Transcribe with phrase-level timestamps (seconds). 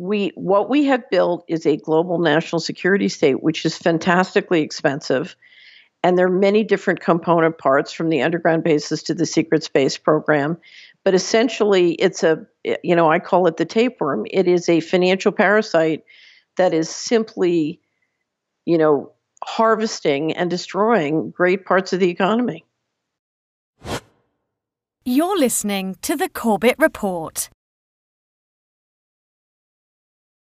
[0.00, 5.36] we what we have built is a global national security state, which is fantastically expensive.
[6.02, 9.98] And there are many different component parts from the underground bases to the secret space
[9.98, 10.56] program.
[11.04, 12.46] But essentially, it's a,
[12.82, 14.24] you know, I call it the tapeworm.
[14.30, 16.04] It is a financial parasite
[16.56, 17.80] that is simply,
[18.64, 19.12] you know,
[19.44, 22.64] harvesting and destroying great parts of the economy.
[25.04, 27.50] You're listening to the Corbett Report.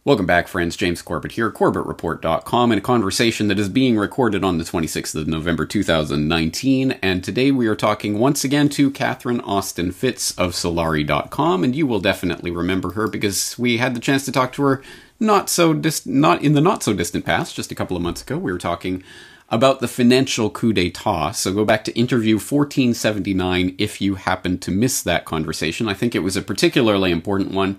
[0.07, 0.77] Welcome back, friends.
[0.77, 5.27] James Corbett here, CorbettReport.com, in a conversation that is being recorded on the 26th of
[5.27, 6.91] November 2019.
[7.01, 11.64] And today we are talking once again to Catherine Austin Fitts of Solari.com.
[11.64, 14.83] And you will definitely remember her because we had the chance to talk to her
[15.19, 18.20] not so dis- not in the not so distant past, just a couple of months
[18.20, 18.36] ago.
[18.36, 19.02] We were talking
[19.48, 21.30] about the financial coup d'etat.
[21.30, 25.89] So go back to interview 1479 if you happen to miss that conversation.
[25.89, 27.78] I think it was a particularly important one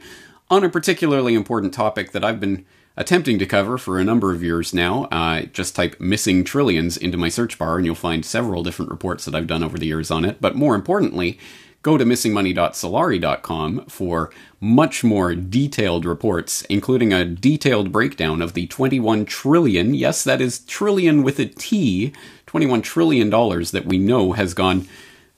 [0.50, 2.66] on a particularly important topic that I've been
[2.98, 5.06] attempting to cover for a number of years now.
[5.06, 9.26] Uh, just type missing trillions into my search bar and you'll find several different reports
[9.26, 10.40] that I've done over the years on it.
[10.40, 11.38] But more importantly,
[11.82, 19.26] go to missingmoney.solari.com for much more detailed reports, including a detailed breakdown of the 21
[19.26, 22.14] trillion, yes, that is trillion with a T,
[22.48, 24.88] 21 trillion dollars that we know has gone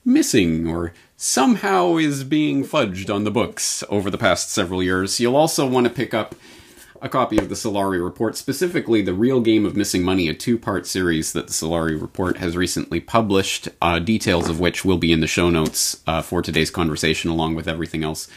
[0.04, 5.18] missing or somehow is being fudged on the books over the past several years.
[5.18, 6.36] You'll also want to pick up
[7.02, 10.56] a copy of the Solari Report, specifically The Real Game of Missing Money, a two
[10.56, 15.12] part series that the Solari Report has recently published, uh, details of which will be
[15.12, 18.28] in the show notes uh, for today's conversation, along with everything else.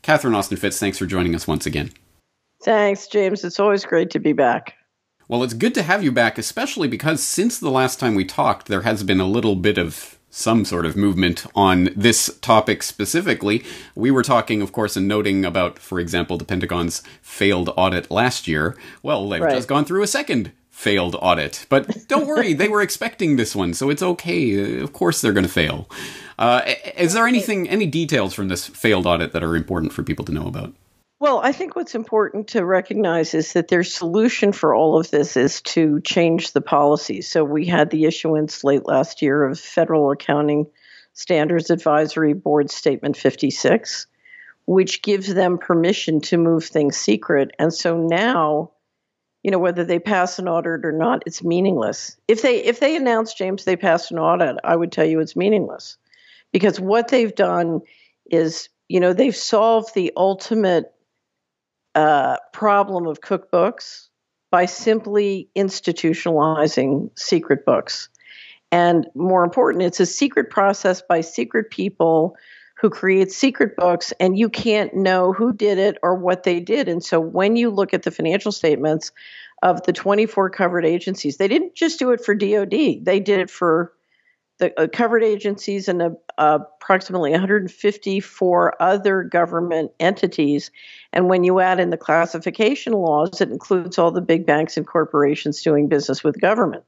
[0.00, 1.90] Catherine Austin Fitts, thanks for joining us once again.
[2.62, 3.44] Thanks, James.
[3.44, 4.74] It's always great to be back.
[5.28, 8.68] Well, it's good to have you back, especially because since the last time we talked,
[8.68, 13.64] there has been a little bit of some sort of movement on this topic specifically.
[13.94, 18.46] We were talking, of course, and noting about, for example, the Pentagon's failed audit last
[18.46, 18.76] year.
[19.02, 19.54] Well, they've right.
[19.54, 21.66] just gone through a second failed audit.
[21.68, 24.80] But don't worry, they were expecting this one, so it's okay.
[24.80, 25.90] Of course, they're going to fail.
[26.38, 26.62] Uh,
[26.96, 30.32] is there anything, any details from this failed audit that are important for people to
[30.32, 30.72] know about?
[31.20, 35.36] Well, I think what's important to recognize is that their solution for all of this
[35.36, 37.20] is to change the policy.
[37.20, 40.66] So we had the issuance late last year of Federal Accounting
[41.12, 44.06] Standards Advisory Board Statement 56,
[44.64, 47.50] which gives them permission to move things secret.
[47.58, 48.70] And so now,
[49.42, 52.16] you know, whether they pass an audit or not, it's meaningless.
[52.28, 55.36] If they if they announce James they passed an audit, I would tell you it's
[55.36, 55.98] meaningless.
[56.50, 57.82] Because what they've done
[58.30, 60.94] is, you know, they've solved the ultimate
[61.94, 64.08] uh, problem of cookbooks
[64.50, 68.08] by simply institutionalizing secret books.
[68.72, 72.36] And more important, it's a secret process by secret people
[72.80, 76.88] who create secret books, and you can't know who did it or what they did.
[76.88, 79.12] And so when you look at the financial statements
[79.62, 83.50] of the 24 covered agencies, they didn't just do it for DoD, they did it
[83.50, 83.92] for
[84.60, 90.70] the uh, covered agencies and uh, approximately 154 other government entities.
[91.12, 94.86] And when you add in the classification laws, it includes all the big banks and
[94.86, 96.84] corporations doing business with government.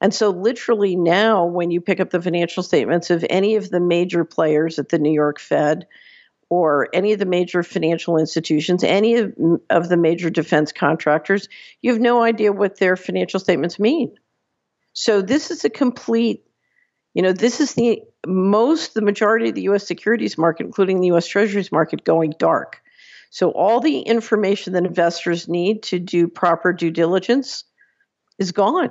[0.00, 3.80] And so, literally, now when you pick up the financial statements of any of the
[3.80, 5.86] major players at the New York Fed
[6.48, 9.34] or any of the major financial institutions, any of,
[9.68, 11.48] of the major defense contractors,
[11.82, 14.16] you have no idea what their financial statements mean.
[14.94, 16.44] So, this is a complete
[17.14, 21.12] you know, this is the most, the majority of the US securities market, including the
[21.12, 22.80] US Treasuries market, going dark.
[23.30, 27.64] So all the information that investors need to do proper due diligence
[28.38, 28.90] is gone.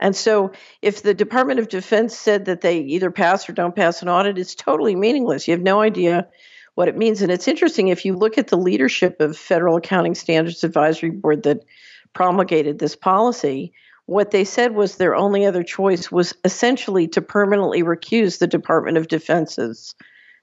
[0.00, 4.02] And so if the Department of Defense said that they either pass or don't pass
[4.02, 5.46] an audit, it's totally meaningless.
[5.46, 6.28] You have no idea
[6.74, 7.22] what it means.
[7.22, 11.44] And it's interesting if you look at the leadership of Federal Accounting Standards Advisory Board
[11.44, 11.64] that
[12.12, 13.72] promulgated this policy,
[14.06, 18.98] what they said was their only other choice was essentially to permanently recuse the Department
[18.98, 19.94] of Defense's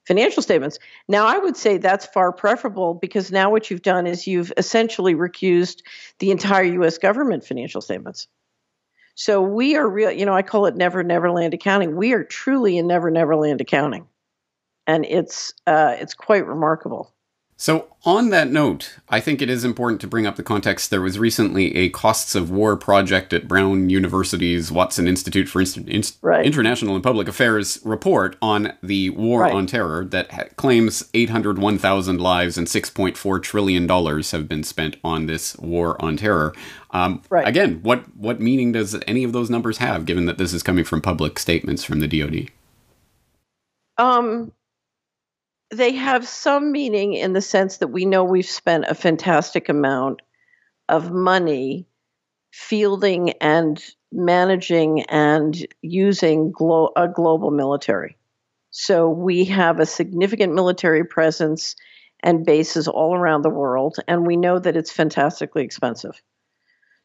[0.08, 0.80] financial statements.
[1.08, 5.14] Now, I would say that's far preferable because now what you've done is you've essentially
[5.14, 5.82] recused
[6.20, 6.98] the entire U.S.
[6.98, 8.28] government financial statements.
[9.14, 11.96] So we are real, you know, I call it never, never land accounting.
[11.96, 14.08] We are truly in never, never land accounting.
[14.88, 17.14] And it's, uh, it's quite remarkable.
[17.62, 20.90] So, on that note, I think it is important to bring up the context.
[20.90, 25.78] There was recently a costs of war project at Brown University's Watson Institute for Inst-
[25.88, 26.44] Inst- right.
[26.44, 29.54] International and Public Affairs report on the war right.
[29.54, 35.28] on terror that ha- claims 801,000 lives and 6.4 trillion dollars have been spent on
[35.28, 36.56] this war on terror.
[36.90, 37.48] Um, right.
[37.48, 40.84] Again, what what meaning does any of those numbers have, given that this is coming
[40.84, 42.50] from public statements from the DoD?
[44.00, 44.52] Um,
[45.72, 50.22] they have some meaning in the sense that we know we've spent a fantastic amount
[50.90, 51.88] of money
[52.52, 58.18] fielding and managing and using glo- a global military.
[58.72, 61.76] So we have a significant military presence
[62.24, 66.22] and bases all around the world, and we know that it's fantastically expensive.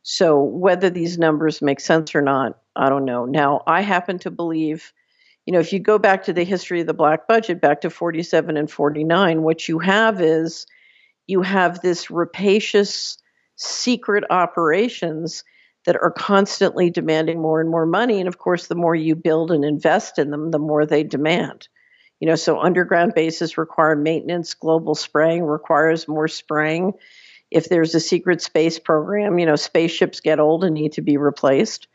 [0.03, 3.25] So whether these numbers make sense or not, I don't know.
[3.25, 4.93] Now, I happen to believe,
[5.47, 7.91] you know, if you go back to the history of the black budget, back to
[7.91, 10.67] 47 and 49, what you have is
[11.29, 13.19] you have this rapacious
[13.55, 15.45] secret operations
[15.87, 18.19] that are constantly demanding more and more money.
[18.19, 21.69] And of course, the more you build and invest in them, the more they demand.
[22.19, 26.95] You know, so underground bases require maintenance, global spraying requires more spraying.
[27.53, 31.19] If there's a secret space program, you know, spaceships get old and need to be
[31.19, 31.87] replaced.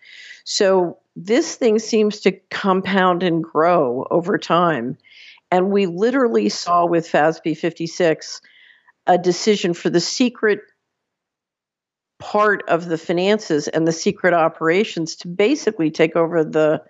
[0.46, 4.98] So this thing seems to compound and grow over time.
[5.50, 8.42] And we literally saw with FASB 56
[9.08, 10.62] a decision for the secret
[12.20, 16.82] part of the finances and the secret operations to basically take over the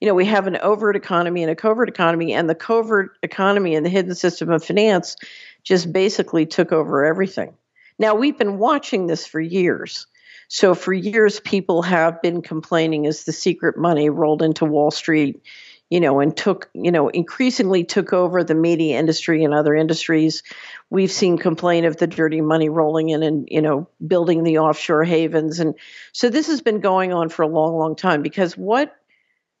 [0.00, 3.76] you know we have an overt economy and a covert economy and the covert economy
[3.76, 5.14] and the hidden system of finance
[5.62, 7.54] just basically took over everything
[8.00, 10.08] now we've been watching this for years
[10.54, 15.42] so for years people have been complaining as the secret money rolled into wall street
[15.90, 20.42] you know, and took, you know, increasingly took over the media industry and other industries.
[20.90, 25.04] We've seen complaint of the dirty money rolling in and, you know, building the offshore
[25.04, 25.60] havens.
[25.60, 25.74] And
[26.12, 28.96] so this has been going on for a long, long time because what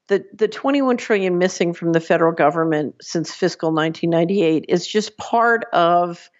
[0.08, 5.66] the, the 21 trillion missing from the federal government since fiscal 1998 is just part
[5.72, 6.30] of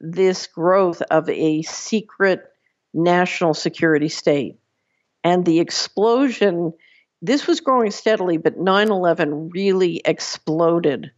[0.00, 2.53] this growth of a secret
[2.94, 4.58] national security state.
[5.22, 6.72] And the explosion
[7.24, 11.10] this was growing steadily, but 9 11 really exploded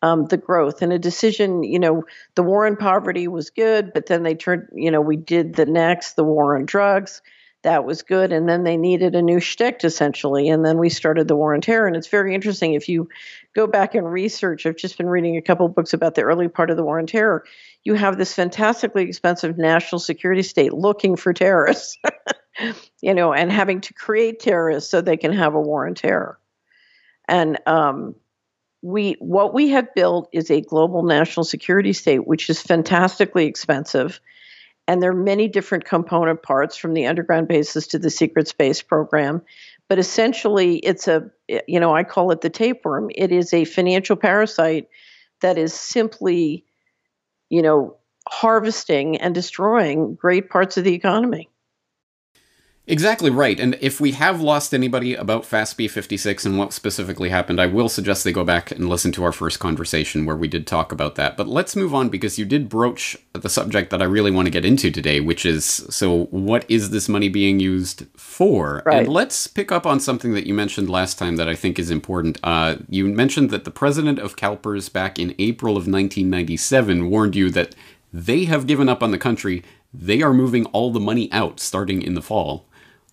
[0.00, 0.80] um, the growth.
[0.80, 2.04] And a decision, you know,
[2.36, 5.66] the war on poverty was good, but then they turned, you know, we did the
[5.66, 7.20] next, the war on drugs.
[7.62, 8.32] That was good.
[8.32, 10.48] And then they needed a new shtick, essentially.
[10.48, 11.88] And then we started the war on terror.
[11.88, 12.74] And it's very interesting.
[12.74, 13.08] If you
[13.54, 16.70] go back and research, I've just been reading a couple books about the early part
[16.70, 17.44] of the war on terror.
[17.84, 21.96] You have this fantastically expensive national security state looking for terrorists.
[23.00, 26.38] you know, and having to create terrorists so they can have a war on terror.
[27.28, 28.14] And um,
[28.82, 34.20] we, what we have built is a global national security state, which is fantastically expensive.
[34.88, 38.82] And there are many different component parts from the underground bases to the secret space
[38.82, 39.42] program.
[39.88, 41.30] But essentially, it's a,
[41.66, 43.10] you know, I call it the tapeworm.
[43.14, 44.88] It is a financial parasite
[45.40, 46.64] that is simply,
[47.50, 47.96] you know,
[48.28, 51.50] harvesting and destroying great parts of the economy.
[52.86, 53.60] Exactly right.
[53.60, 57.88] And if we have lost anybody about FASB 56 and what specifically happened, I will
[57.88, 61.14] suggest they go back and listen to our first conversation where we did talk about
[61.14, 61.36] that.
[61.36, 64.50] But let's move on because you did broach the subject that I really want to
[64.50, 68.82] get into today, which is so what is this money being used for?
[68.84, 69.00] Right.
[69.04, 71.92] And let's pick up on something that you mentioned last time that I think is
[71.92, 72.38] important.
[72.42, 77.50] Uh, you mentioned that the president of CalPERS back in April of 1997 warned you
[77.50, 77.76] that
[78.12, 79.62] they have given up on the country.
[79.94, 82.66] They are moving all the money out starting in the fall.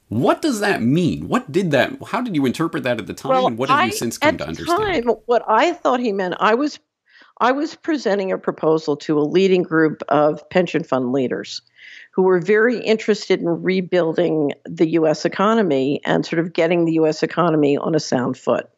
[0.09, 1.27] What does that mean?
[1.27, 1.91] What did that?
[2.07, 4.17] How did you interpret that at the time, well, and what have I, you since
[4.17, 4.81] come to understand?
[4.81, 6.79] At Time, what I thought he meant, I was,
[7.39, 11.61] I was presenting a proposal to a leading group of pension fund leaders,
[12.11, 15.25] who were very interested in rebuilding the U.S.
[15.25, 17.21] economy and sort of getting the U.S.
[17.21, 18.69] economy on a sound foot.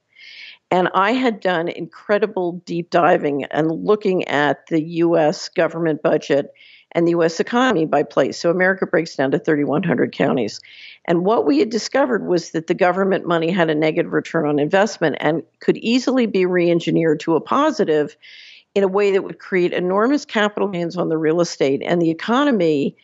[0.71, 5.49] And I had done incredible deep diving and looking at the U.S.
[5.49, 6.51] government budget
[6.93, 7.39] and the U.S.
[7.39, 8.37] economy by place.
[8.39, 10.59] So America breaks down to 3,100 counties.
[11.05, 14.59] And what we had discovered was that the government money had a negative return on
[14.59, 18.15] investment and could easily be re engineered to a positive
[18.75, 22.11] in a way that would create enormous capital gains on the real estate and the
[22.11, 22.95] economy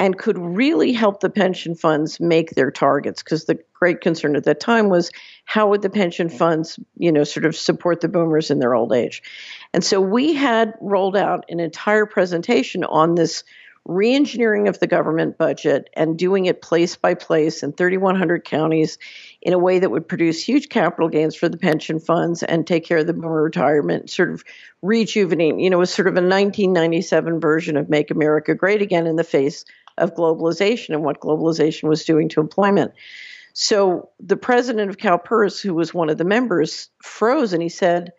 [0.00, 4.44] and could really help the pension funds make their targets because the great concern at
[4.44, 5.10] that time was
[5.44, 8.92] how would the pension funds you know sort of support the boomers in their old
[8.92, 9.22] age.
[9.74, 13.44] And so we had rolled out an entire presentation on this
[13.88, 18.98] reengineering of the government budget and doing it place by place in 3,100 counties
[19.42, 22.84] in a way that would produce huge capital gains for the pension funds and take
[22.84, 24.44] care of the boomer retirement, sort of
[24.82, 29.16] rejuvenate, you know, was sort of a 1997 version of Make America Great Again in
[29.16, 29.64] the face
[29.96, 32.92] of globalization and what globalization was doing to employment.
[33.52, 38.12] So the president of CalPERS, who was one of the members, froze and he said,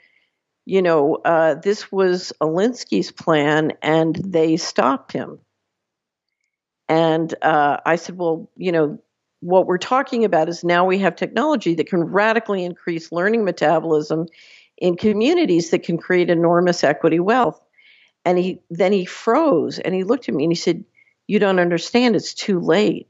[0.66, 5.40] you know, uh, this was Alinsky's plan and they stopped him.
[6.92, 9.00] And uh, I said, well, you know,
[9.40, 14.28] what we're talking about is now we have technology that can radically increase learning metabolism
[14.78, 17.62] in communities that can create enormous equity wealth.
[18.26, 20.84] And he then he froze and he looked at me and he said,
[21.28, 22.18] "You don't understand.
[22.18, 23.10] It's too late.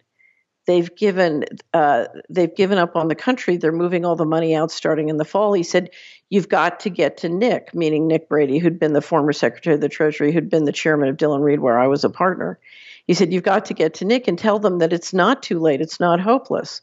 [0.68, 3.58] They've given uh, they've given up on the country.
[3.58, 5.90] They're moving all the money out starting in the fall." He said,
[6.30, 9.82] "You've got to get to Nick, meaning Nick Brady, who'd been the former Secretary of
[9.82, 12.60] the Treasury, who'd been the chairman of Dillon Read, where I was a partner."
[13.12, 15.60] He said, "You've got to get to Nick and tell them that it's not too
[15.60, 15.82] late.
[15.82, 16.82] It's not hopeless."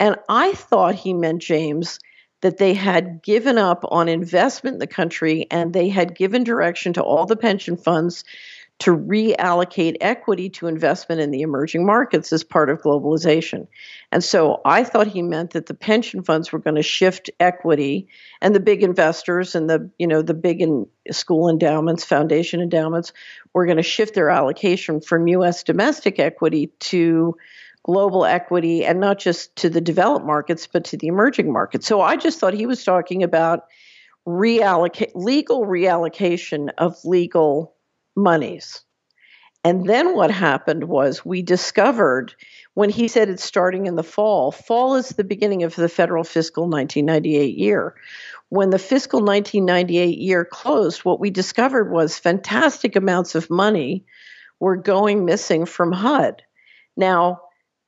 [0.00, 1.98] And I thought he meant James
[2.40, 6.94] that they had given up on investment in the country and they had given direction
[6.94, 8.24] to all the pension funds
[8.80, 13.68] to reallocate equity to investment in the emerging markets as part of globalization.
[14.10, 18.08] And so I thought he meant that the pension funds were going to shift equity
[18.40, 23.12] and the big investors and the you know the big in school endowments, foundation endowments
[23.52, 27.36] were going to shift their allocation from US domestic equity to
[27.84, 31.86] global equity and not just to the developed markets, but to the emerging markets.
[31.86, 33.66] So I just thought he was talking about
[34.26, 37.74] reallocate legal reallocation of legal
[38.16, 38.82] monies.
[39.64, 42.34] And then what happened was we discovered
[42.74, 46.22] when he said it's starting in the fall, fall is the beginning of the federal
[46.22, 47.94] fiscal 1998 year.
[48.50, 54.04] When the fiscal 1998 year closed, what we discovered was fantastic amounts of money
[54.60, 56.42] were going missing from HUD.
[56.96, 57.40] Now,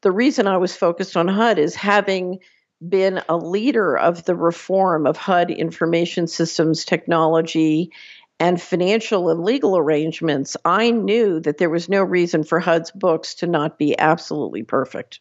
[0.02, 2.38] the reason I was focused on HUD is having
[2.86, 7.92] been a leader of the reform of HUD information systems technology
[8.38, 13.36] and financial and legal arrangements, I knew that there was no reason for HUD's books
[13.36, 15.20] to not be absolutely perfect.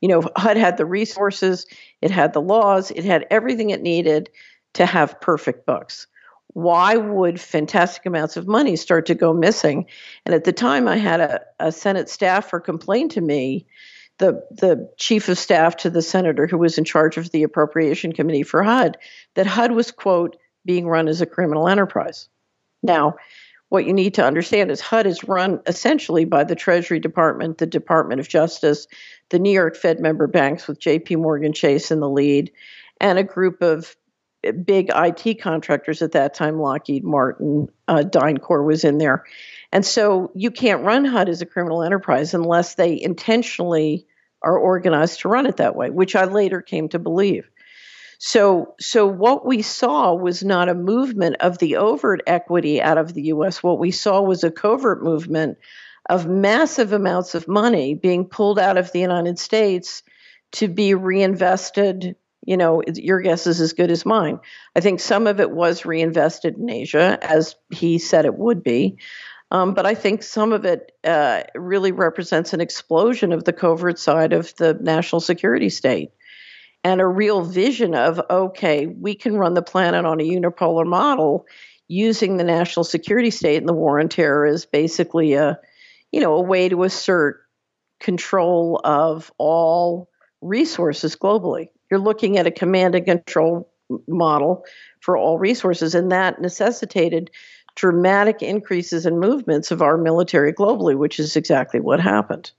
[0.00, 1.66] You know, HUD had the resources,
[2.02, 4.30] it had the laws, it had everything it needed
[4.74, 6.06] to have perfect books.
[6.48, 9.86] Why would fantastic amounts of money start to go missing?
[10.24, 13.66] And at the time, I had a, a Senate staffer complain to me
[14.18, 18.12] the the chief of staff to the senator who was in charge of the appropriation
[18.12, 18.96] committee for HUD
[19.34, 22.28] that HUD was quote being run as a criminal enterprise.
[22.82, 23.16] Now,
[23.68, 27.66] what you need to understand is HUD is run essentially by the Treasury Department, the
[27.66, 28.86] Department of Justice,
[29.30, 32.52] the New York Fed member banks with JP Morgan Chase in the lead,
[33.00, 33.96] and a group of
[34.64, 39.24] big IT contractors at that time, Lockheed Martin, uh, DynCorp was in there.
[39.72, 44.06] And so you can't run HUD as a criminal enterprise unless they intentionally
[44.42, 47.50] are organized to run it that way, which I later came to believe.
[48.18, 53.12] So, so what we saw was not a movement of the overt equity out of
[53.12, 53.62] the U.S.
[53.62, 55.58] What we saw was a covert movement
[56.08, 60.02] of massive amounts of money being pulled out of the United States
[60.52, 62.16] to be reinvested.
[62.46, 64.38] You know, your guess is as good as mine.
[64.74, 68.98] I think some of it was reinvested in Asia, as he said it would be.
[69.50, 73.98] Um, but I think some of it uh, really represents an explosion of the covert
[73.98, 76.10] side of the national security state
[76.86, 81.44] and a real vision of okay, we can run the planet on a unipolar model
[81.88, 85.58] using the national security state and the war on terror is basically a
[86.12, 87.40] you know a way to assert
[87.98, 90.08] control of all
[90.40, 91.70] resources globally.
[91.90, 93.68] You're looking at a command and control
[94.06, 94.64] model
[95.00, 97.32] for all resources, and that necessitated
[97.74, 102.52] dramatic increases in movements of our military globally, which is exactly what happened.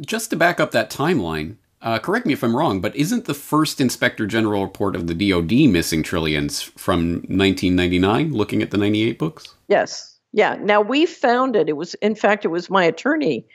[0.00, 3.34] Just to back up that timeline, uh, correct me if I'm wrong, but isn't the
[3.34, 9.18] first Inspector General report of the DoD missing trillions from 1999, looking at the 98
[9.18, 9.54] books?
[9.68, 10.18] Yes.
[10.32, 10.56] Yeah.
[10.60, 11.68] Now we found it.
[11.68, 13.46] It was, in fact, it was my attorney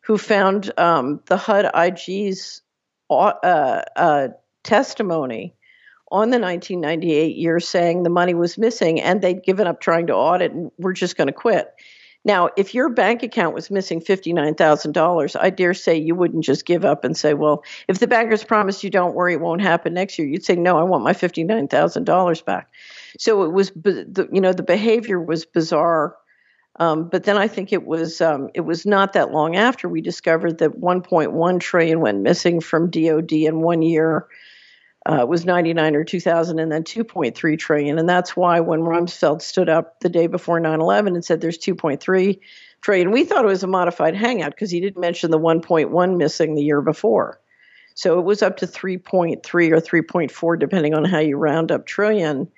[0.00, 2.62] who found um, the HUD IG's
[3.10, 4.28] uh, uh,
[4.62, 5.54] testimony
[6.10, 10.14] on the 1998 year saying the money was missing and they'd given up trying to
[10.14, 11.68] audit and we're just going to quit.
[12.24, 16.84] Now, if your bank account was missing $59,000, I dare say you wouldn't just give
[16.84, 20.18] up and say, well, if the bankers promise you don't worry, it won't happen next
[20.18, 20.26] year.
[20.26, 22.70] You'd say, no, I want my $59,000 back.
[23.18, 26.16] So it was, you know, the behavior was bizarre.
[26.76, 30.00] Um, but then I think it was um, it was not that long after we
[30.00, 34.26] discovered that 1.1 trillion went missing from DoD in one year
[35.06, 37.98] uh, was 99 or 2000 and then 2.3 trillion.
[37.98, 42.40] And that's why when rumsfeld stood up the day before 9-11 and said there's 2.3
[42.80, 46.54] trillion we thought it was a modified hangout because he didn't mention the 1.1 missing
[46.54, 47.40] the year before.
[47.94, 52.48] So it was up to 3.3 or 3.4 depending on how you round up trillion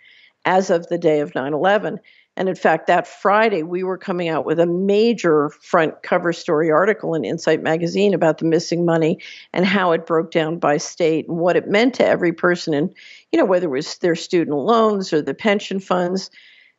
[0.45, 1.99] as of the day of 9-11
[2.37, 6.71] and in fact, that Friday, we were coming out with a major front cover story
[6.71, 9.21] article in Insight Magazine about the missing money
[9.55, 12.75] and how it broke down by state and what it meant to every person.
[12.75, 12.95] And,
[13.33, 16.31] you know, whether it was their student loans or the pension funds,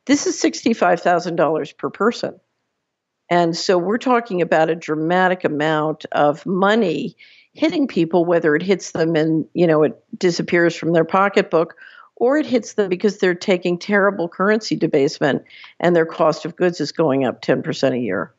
[0.05, 2.39] this is $65,000 per person.
[3.29, 7.17] And so we're talking about a dramatic amount of money
[7.53, 11.75] hitting people, whether it hits them and, you know, it disappears from their pocketbook
[12.17, 15.43] or it hits them because they're taking terrible currency debasement
[15.79, 18.33] and their cost of goods is going up 10% a year.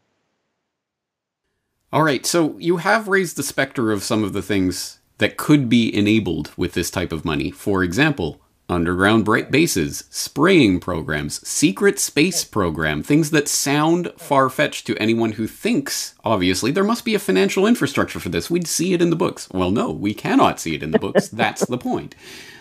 [1.92, 5.68] All right, so you have raised the specter of some of the things that could
[5.68, 7.50] be enabled with this type of money.
[7.50, 14.96] For example, underground bases, spraying programs, secret space program, things that sound far fetched to
[14.98, 18.50] anyone who thinks, obviously, there must be a financial infrastructure for this.
[18.50, 19.48] We'd see it in the books.
[19.50, 21.28] Well, no, we cannot see it in the books.
[21.32, 22.14] That's the point.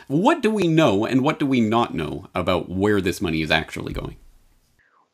[0.08, 3.52] What do we know and what do we not know about where this money is
[3.52, 4.18] actually going?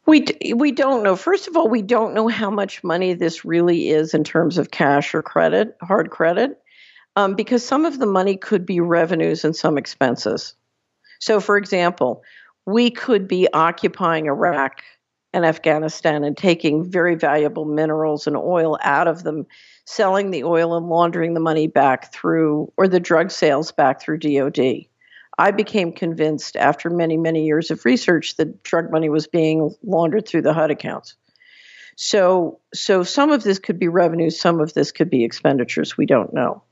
[0.05, 1.15] We we don't know.
[1.15, 4.69] First of all, we don't know how much money this really is in terms of
[4.69, 6.61] cash or credit, hard credit,
[7.15, 10.55] um, because some of the money could be revenues and some expenses.
[11.19, 12.21] So, for example,
[12.65, 14.83] we could be occupying Iraq
[15.33, 19.47] and Afghanistan and taking very valuable minerals and oil out of them,
[19.85, 24.19] selling the oil and laundering the money back through, or the drug sales back through
[24.19, 24.85] DOD.
[25.37, 30.27] I became convinced after many, many years of research that drug money was being laundered
[30.27, 31.15] through the HUD accounts.
[31.95, 35.97] So, so some of this could be revenue, some of this could be expenditures.
[35.97, 36.63] We don't know.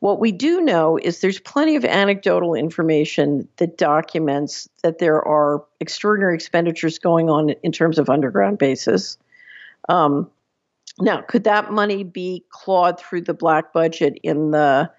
[0.00, 5.64] What we do know is there's plenty of anecdotal information that documents that there are
[5.80, 9.16] extraordinary expenditures going on in terms of underground bases.
[9.88, 10.30] Um,
[11.00, 14.90] now, could that money be clawed through the black budget in the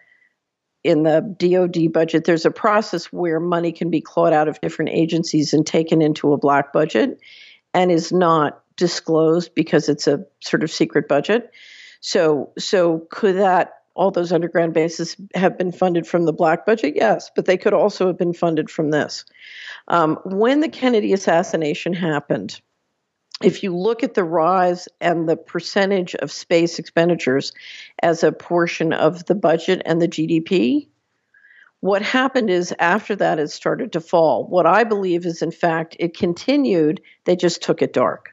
[0.83, 2.25] in the DoD budget?
[2.25, 6.33] There's a process where money can be clawed out of different agencies and taken into
[6.33, 7.19] a black budget,
[7.73, 11.51] and is not disclosed because it's a sort of secret budget.
[12.01, 16.95] So, so could that all those underground bases have been funded from the black budget?
[16.95, 19.23] Yes, but they could also have been funded from this.
[19.87, 22.59] Um, when the Kennedy assassination happened,
[23.43, 27.53] if you look at the rise and the percentage of space expenditures
[28.01, 30.87] as a portion of the budget and the GDP,
[31.81, 34.47] what happened is after that it started to fall.
[34.47, 38.31] What I believe is, in fact, it continued, they just took it dark.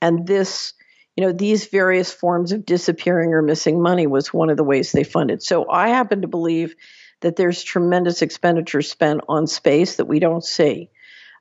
[0.00, 0.74] And this
[1.16, 4.92] you know, these various forms of disappearing or missing money was one of the ways
[4.92, 5.42] they funded.
[5.42, 6.74] So I happen to believe
[7.20, 10.90] that there's tremendous expenditure spent on space that we don't see.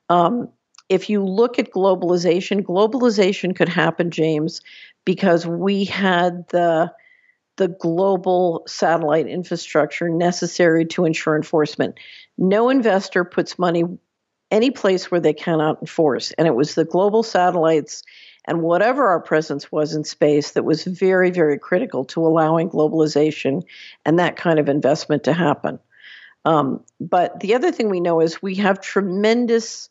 [0.10, 0.50] Um,
[0.92, 4.60] if you look at globalization, globalization could happen, James,
[5.06, 6.92] because we had the
[7.56, 11.98] the global satellite infrastructure necessary to ensure enforcement.
[12.38, 13.84] No investor puts money
[14.50, 18.04] any place where they cannot enforce, and it was the global satellites
[18.46, 23.64] and whatever our presence was in space that was very, very critical to allowing globalization
[24.06, 25.80] and that kind of investment to happen.
[26.44, 29.91] Um, but the other thing we know is we have tremendous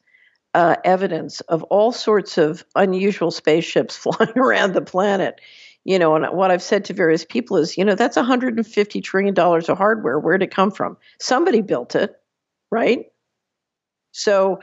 [0.55, 5.41] uh, evidence of all sorts of unusual spaceships flying around the planet.
[5.83, 9.33] You know, and what I've said to various people is, you know, that's 150 trillion
[9.33, 10.19] dollars of hardware.
[10.19, 10.99] Where'd it come from?
[11.19, 12.15] Somebody built it,
[12.71, 13.07] right?
[14.13, 14.61] So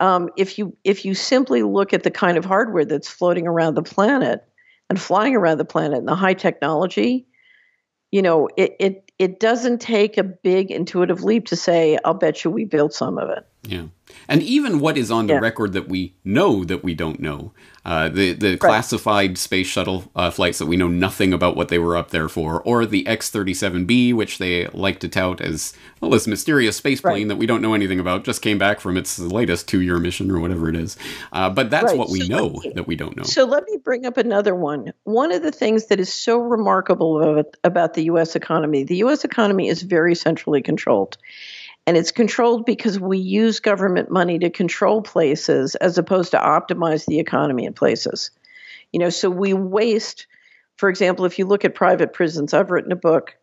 [0.00, 3.74] um, if you if you simply look at the kind of hardware that's floating around
[3.74, 4.44] the planet
[4.90, 7.26] and flying around the planet and the high technology,
[8.10, 12.44] you know, it it it doesn't take a big intuitive leap to say, "I'll bet
[12.44, 13.84] you we built some of it." Yeah.
[14.28, 15.40] And even what is on the Yeah.
[15.40, 17.52] record that we know that we don't know,
[17.84, 21.78] uh, the the classified space shuttle uh, flights that we know nothing about what they
[21.78, 25.40] were up there for, or the X thirty seven B, which they like to tout
[25.40, 27.28] as well this mysterious space plane Right.
[27.28, 30.30] that we don't know anything about, just came back from its latest two year mission
[30.30, 30.96] or whatever it is.
[31.32, 31.98] Uh, but that's Right.
[31.98, 33.24] what we So know me- that we don't know.
[33.24, 34.92] So let me bring up another one.
[35.04, 38.36] One of the things that is so remarkable about, about the U.S.
[38.36, 39.24] economy, the U.S.
[39.24, 41.18] economy is very centrally controlled.
[41.86, 47.06] And it's controlled because we use government money to control places as opposed to optimize
[47.06, 48.32] the economy in places.
[48.92, 50.26] You know, so we waste,
[50.76, 53.36] for example, if you look at private prisons, I've written a book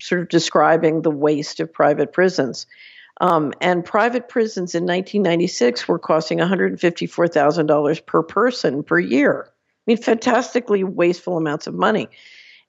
[0.00, 2.66] sort of describing the waste of private prisons.
[3.20, 9.46] Um, and private prisons in 1996 were costing $154,000 per person per year.
[9.48, 9.52] I
[9.86, 12.08] mean, fantastically wasteful amounts of money.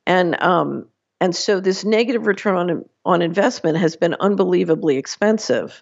[0.06, 0.88] And um,
[1.20, 5.82] and so this negative return on on investment has been unbelievably expensive.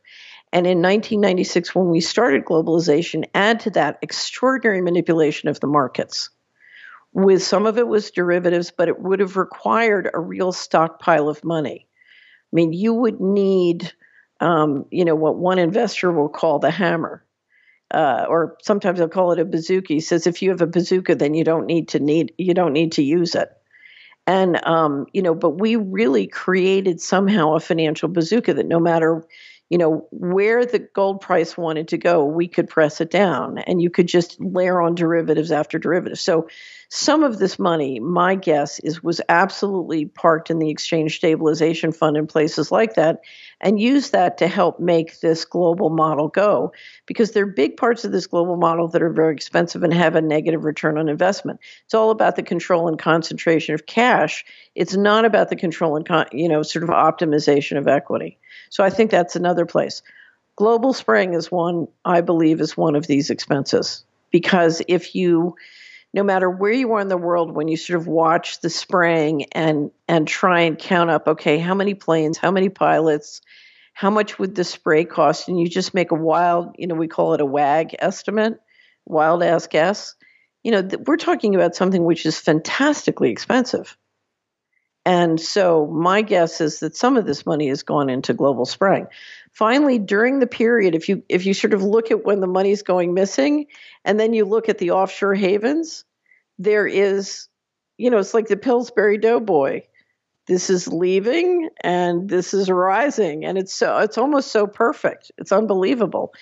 [0.54, 6.30] And in 1996, when we started globalization, add to that extraordinary manipulation of the markets.
[7.14, 11.44] With some of it was derivatives, but it would have required a real stockpile of
[11.44, 11.88] money.
[11.90, 13.92] I mean, you would need,
[14.40, 17.26] um, you know, what one investor will call the hammer,
[17.92, 19.94] uh, or sometimes they'll call it a bazooka.
[19.94, 22.74] He says if you have a bazooka, then you don't need to need you don't
[22.74, 23.50] need to use it.
[24.28, 29.24] And um, you know, but we really created somehow a financial bazooka that no matter,
[29.69, 33.82] you know, where the gold price wanted to go, we could press it down and
[33.82, 36.21] you could just layer on derivatives after derivatives.
[36.21, 36.47] So
[36.89, 42.15] some of this money, my guess is was absolutely parked in the exchange stabilization fund
[42.15, 43.21] in places like that
[43.60, 46.71] and use that to help make this global model go
[47.08, 50.15] because there are big parts of this global model that are very expensive and have
[50.15, 51.60] a negative return on investment.
[51.86, 54.45] It's all about the control and concentration of cash.
[54.75, 58.38] It's not about the control and con- you know sort of optimization of equity.
[58.69, 60.01] So I think that's another place.
[60.56, 64.04] Global Spring is one I believe is one of these expenses.
[64.32, 65.56] Because if you
[66.13, 69.45] no matter where you are in the world when you sort of watch the spraying
[69.51, 73.41] and and try and count up okay how many planes how many pilots
[73.93, 75.47] how much would the spray cost?
[75.47, 78.60] And you just make a wild you know we call it a wag estimate
[79.06, 80.15] wild ass guess.
[80.63, 83.97] You know th- we're talking about something which is fantastically expensive
[85.06, 89.08] and so my guess is that some of this money has gone into global spraying
[89.52, 92.82] finally during the period if you if you sort of look at when the money's
[92.82, 93.68] going missing
[94.04, 96.06] and then you look at the offshore havens
[96.58, 97.48] there is
[97.98, 99.82] you know it's like the pillsbury doughboy.
[100.48, 105.32] This is leaving and this is rising and it's so it's almost so perfect.
[105.38, 106.34] It's unbelievable.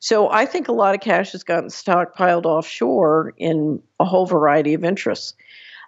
[0.00, 4.74] So i think a lot of cash has gotten stockpiled offshore in a whole variety
[4.74, 5.34] of interests.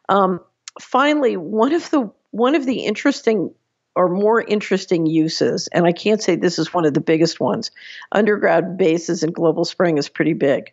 [0.09, 0.40] Um,
[0.81, 3.55] finally one of the one of the interesting
[3.95, 7.71] or more interesting uses, and I can't say this is one of the biggest ones.
[8.11, 10.73] Underground bases in Global Spring is pretty big.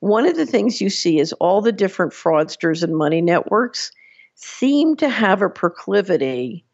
[0.00, 3.92] One of the things you see is all the different fraudsters and money networks
[4.34, 6.64] seem to have a proclivity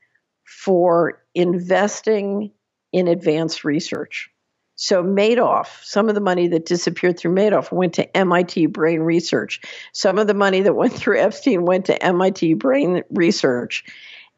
[0.44, 2.52] for investing
[2.92, 4.30] in advanced research.
[4.76, 9.60] So Madoff, some of the money that disappeared through Madoff went to MIT Brain Research.
[9.92, 13.84] Some of the money that went through Epstein went to MIT Brain Research.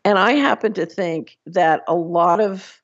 [0.04, 2.80] And I happen to think that a lot of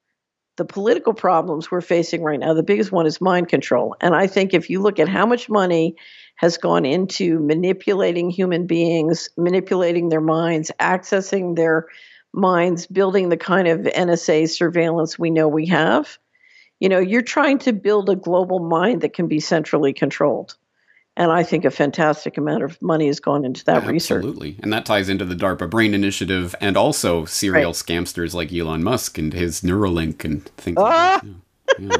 [0.56, 3.96] the political problems we're facing right now, the biggest one is mind control.
[4.00, 5.96] And I think if you look at how much money
[6.36, 11.86] has gone into manipulating human beings, manipulating their minds, accessing their
[12.32, 16.18] minds, building the kind of NSA surveillance we know we have,
[16.80, 20.56] you know, you're trying to build a global mind that can be centrally controlled.
[21.16, 24.18] And I think a fantastic amount of money has gone into that yeah, research.
[24.18, 24.56] Absolutely.
[24.62, 27.74] And that ties into the DARPA Brain Initiative and also serial right.
[27.74, 31.20] scamsters like Elon Musk and his Neuralink and things like ah!
[31.22, 31.78] that.
[31.78, 31.96] Yeah.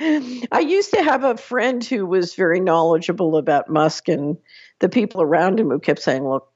[0.00, 0.46] Yeah.
[0.52, 4.38] I used to have a friend who was very knowledgeable about Musk and
[4.78, 6.48] the people around him who kept saying, look,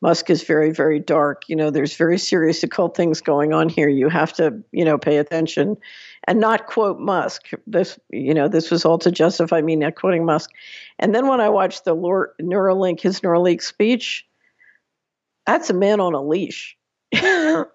[0.00, 1.48] Musk is very, very dark.
[1.48, 3.88] You know, there's very serious occult things going on here.
[3.88, 5.76] You have to, you know, pay attention
[6.24, 7.50] and not quote Musk.
[7.66, 10.50] This, you know, this was all to justify me not quoting Musk.
[10.98, 14.24] And then when I watched the Neuralink, his Neuralink speech,
[15.46, 16.76] that's a man on a leash.
[17.12, 17.70] but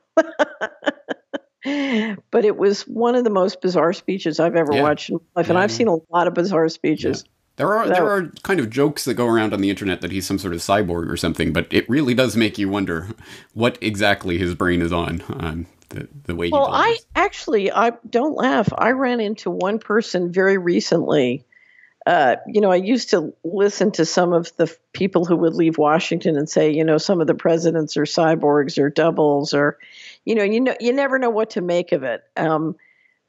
[2.45, 4.83] it was one of the most bizarre speeches I've ever yeah.
[4.83, 7.23] watched in my life, and I've seen a lot of bizarre speeches.
[7.25, 7.32] Yeah.
[7.55, 10.25] There are there are kind of jokes that go around on the internet that he's
[10.25, 13.09] some sort of cyborg or something, but it really does make you wonder
[13.53, 15.21] what exactly his brain is on.
[15.29, 18.69] Um, the, the way well, I actually I don't laugh.
[18.75, 21.45] I ran into one person very recently.
[22.05, 25.77] Uh, you know, I used to listen to some of the people who would leave
[25.77, 29.77] Washington and say, you know, some of the presidents are cyborgs or doubles, or,
[30.25, 32.23] you know, you know, you never know what to make of it.
[32.35, 32.75] Um,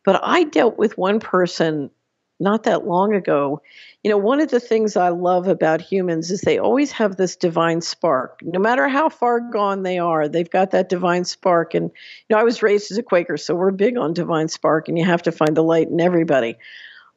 [0.05, 1.91] but I dealt with one person
[2.41, 3.63] not that long ago.
[4.03, 7.37] You know, one of the things I love about humans is they always have this
[7.37, 8.41] divine spark.
[8.43, 11.75] No matter how far gone they are, they've got that divine spark.
[11.75, 14.89] And, you know, I was raised as a Quaker, so we're big on divine spark,
[14.89, 16.57] and you have to find the light in everybody.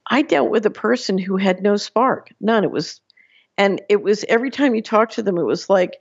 [0.10, 2.64] I dealt with a person who had no spark, none.
[2.64, 3.02] It was,
[3.58, 5.98] and it was every time you talk to them, it was like,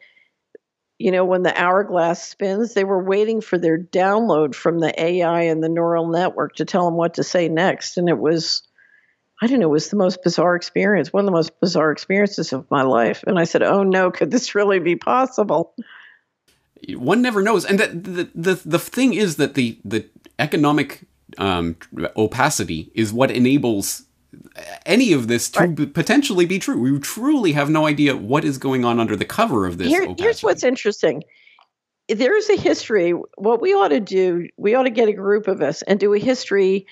[0.99, 5.43] you know, when the hourglass spins, they were waiting for their download from the AI
[5.43, 7.99] and the neural network to tell them what to say next.
[7.99, 8.66] And it was,
[9.43, 12.53] I don't know, it was the most bizarre experience, one of the most bizarre experiences
[12.53, 13.23] of my life.
[13.27, 15.75] And I said, oh no, could this really be possible?
[16.89, 17.65] One never knows.
[17.65, 21.05] And the, the, the, the thing is that the, the economic
[21.39, 21.77] um,
[22.17, 24.05] opacity is what enables
[24.85, 25.95] any of this to right.
[25.95, 26.79] potentially be true.
[26.81, 29.89] We truly have no idea what is going on under the cover of this.
[29.89, 31.25] Here, here's what's interesting.
[32.09, 33.13] There is a history.
[33.37, 36.15] What we ought to do, we ought to get a group of us and do
[36.15, 36.87] a history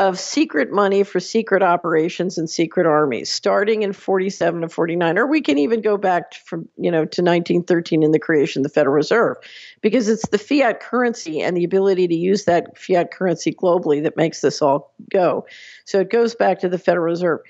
[0.00, 5.26] of secret money for secret operations and secret armies starting in 47 to 49 or
[5.26, 8.74] we can even go back from you know to 1913 in the creation of the
[8.74, 9.36] federal reserve
[9.82, 14.16] because it's the fiat currency and the ability to use that fiat currency globally that
[14.16, 15.46] makes this all go.
[15.84, 17.40] So it goes back to the federal reserve.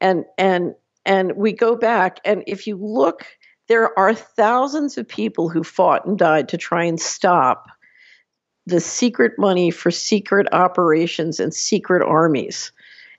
[0.00, 3.26] And and and we go back and if you look
[3.68, 7.68] there are thousands of people who fought and died to try and stop
[8.66, 12.72] the secret money for secret operations and secret armies.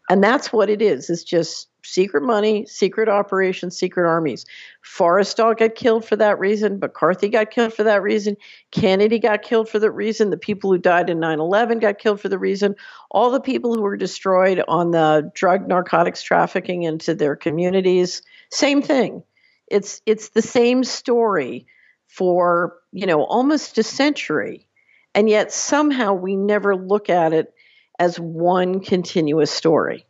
[0.10, 1.10] And that's what it is.
[1.10, 4.46] It's just secret money, secret operations, secret armies.
[4.84, 6.80] Forrestal got killed for that reason.
[6.80, 8.36] McCarthy got killed for that reason.
[8.72, 10.30] Kennedy got killed for that reason.
[10.30, 12.76] The people who died in 9 11 got killed for the reason.
[13.12, 18.82] All the people who were destroyed on the drug narcotics trafficking into their communities, same
[18.82, 19.24] thing.
[19.68, 21.66] It's, it's the same story
[22.08, 24.68] for, you know, almost a century.
[25.16, 27.54] And yet somehow we never look at it
[28.00, 30.06] as one continuous story.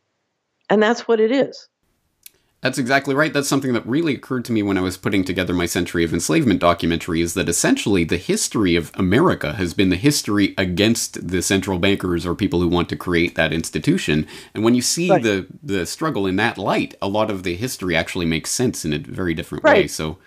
[0.69, 1.67] And that's what it is.
[2.63, 3.33] That's exactly right.
[3.33, 6.13] That's something that really occurred to me when I was putting together my Century of
[6.13, 11.41] Enslavement documentary is that essentially the history of America has been the history against the
[11.41, 14.25] central bankers or people who want to create that institution.
[14.53, 15.21] And when you see right.
[15.21, 18.93] the the struggle in that light, a lot of the history actually makes sense in
[18.93, 19.79] a very different right.
[19.79, 19.87] way.
[19.87, 20.19] So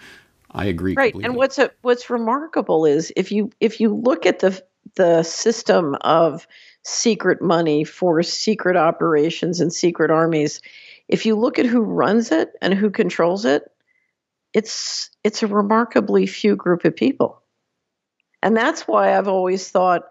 [0.50, 0.94] I agree.
[0.94, 1.12] Right.
[1.12, 1.28] Completely.
[1.28, 4.62] And what's a, what's remarkable is if you if you look at the
[4.94, 6.46] the system of
[6.84, 10.60] secret money for secret operations and secret armies,
[11.08, 13.64] if you look at who runs it and who controls it,
[14.52, 17.42] it's it's a remarkably few group of people.
[18.42, 20.02] And that's why I've always thought,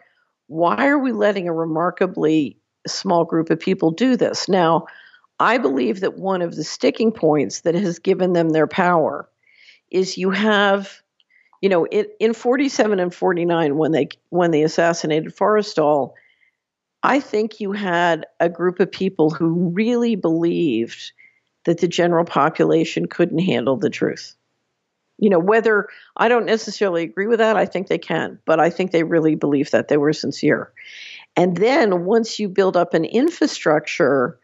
[0.47, 4.49] why are we letting a remarkably small group of people do this?
[4.49, 4.87] Now,
[5.39, 9.29] I believe that one of the sticking points that has given them their power
[9.95, 11.01] is you have,
[11.61, 16.11] you know, in 47 and 49 when they when they assassinated Forrestal,
[17.01, 21.13] I think you had a group of people who really believed
[21.63, 24.35] that the general population couldn't handle the truth.
[25.17, 28.69] You know, whether I don't necessarily agree with that, I think they can, but I
[28.69, 30.73] think they really believe that they were sincere.
[31.37, 34.37] And then once you build up an infrastructure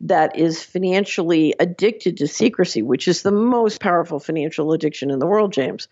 [0.00, 5.26] that is financially addicted to secrecy, which is the most powerful financial addiction in the
[5.26, 5.88] world, James,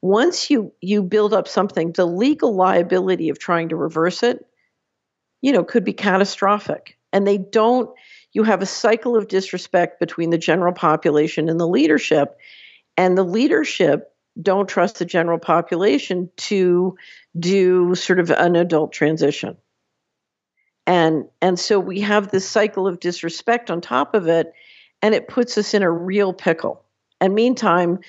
[0.00, 4.44] once you you build up something, the legal liability of trying to reverse it
[5.42, 6.96] you know, could be catastrophic.
[7.12, 7.90] And they don't,
[8.32, 12.38] you have a cycle of disrespect between the general population and the leadership.
[12.96, 16.96] And the leadership don't trust the general population to
[17.38, 19.58] do sort of an adult transition.
[20.86, 24.52] And and so we have this cycle of disrespect on top of it,
[25.00, 26.82] and it puts us in a real pickle.
[27.20, 28.00] And meantime,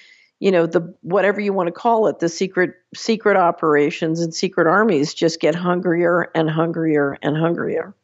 [0.44, 4.68] you know the whatever you want to call it the secret secret operations and secret
[4.68, 7.96] armies just get hungrier and hungrier and hungrier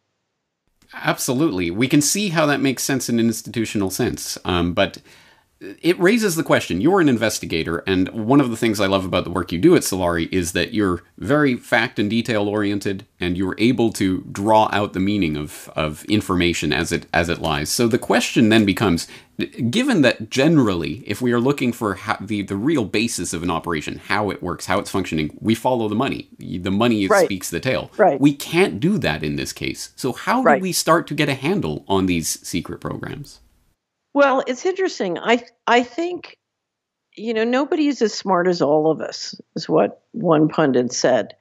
[0.93, 4.99] absolutely we can see how that makes sense in an institutional sense um, but
[5.61, 9.23] it raises the question you're an investigator and one of the things i love about
[9.23, 13.37] the work you do at solari is that you're very fact and detail oriented and
[13.37, 17.69] you're able to draw out the meaning of, of information as it as it lies
[17.69, 19.07] so the question then becomes
[19.69, 23.51] given that generally if we are looking for how, the the real basis of an
[23.51, 27.25] operation how it works how it's functioning we follow the money the money right.
[27.25, 28.19] speaks the tale right.
[28.19, 30.57] we can't do that in this case so how right.
[30.57, 33.39] do we start to get a handle on these secret programs
[34.13, 35.17] well, it's interesting.
[35.17, 36.37] I I think
[37.15, 41.35] you know nobody's as smart as all of us, is what one pundit said.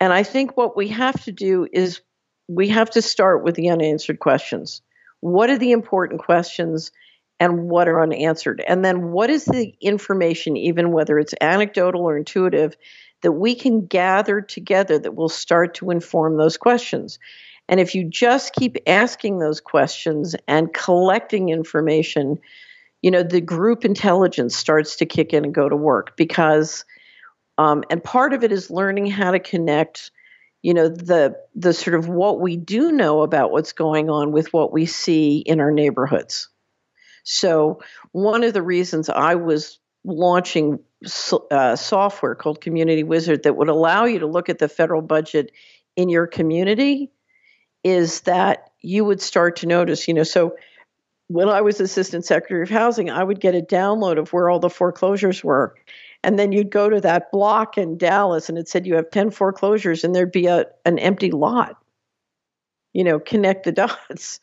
[0.00, 2.00] And I think what we have to do is
[2.48, 4.82] we have to start with the unanswered questions.
[5.20, 6.90] What are the important questions
[7.38, 8.62] and what are unanswered?
[8.66, 12.76] And then what is the information, even whether it's anecdotal or intuitive,
[13.22, 17.18] that we can gather together that will start to inform those questions?
[17.68, 22.38] And if you just keep asking those questions and collecting information,
[23.02, 26.84] you know, the group intelligence starts to kick in and go to work because,
[27.58, 30.10] um, and part of it is learning how to connect,
[30.62, 34.52] you know, the the sort of what we do know about what's going on with
[34.52, 36.48] what we see in our neighborhoods.
[37.24, 37.80] So
[38.12, 40.80] one of the reasons I was launching
[41.50, 45.52] uh, software called Community Wizard that would allow you to look at the federal budget
[45.96, 47.10] in your community
[47.84, 50.56] is that you would start to notice, you know, so
[51.28, 54.58] when I was assistant secretary of housing, I would get a download of where all
[54.58, 55.74] the foreclosures were.
[56.22, 59.30] And then you'd go to that block in Dallas and it said you have 10
[59.30, 61.78] foreclosures and there'd be a, an empty lot.
[62.92, 64.40] You know, connect the dots.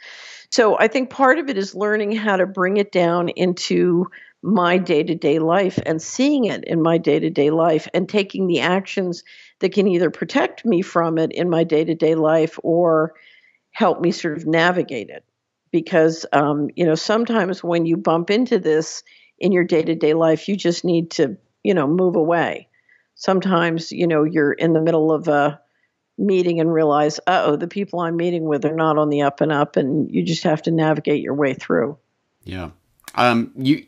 [0.52, 4.10] So I think part of it is learning how to bring it down into
[4.42, 8.08] my day to day life and seeing it in my day to day life and
[8.08, 9.24] taking the actions
[9.60, 13.14] that can either protect me from it in my day to day life or
[13.80, 15.24] help me sort of navigate it.
[15.72, 19.04] Because, um, you know, sometimes when you bump into this
[19.38, 22.68] in your day to day life, you just need to, you know, move away.
[23.16, 25.62] Sometimes, you know, you're in the middle of a
[26.18, 29.52] meeting and realize, oh, the people I'm meeting with are not on the up and
[29.52, 31.98] up, and you just have to navigate your way through.
[32.44, 32.72] Yeah.
[33.16, 33.86] Um, you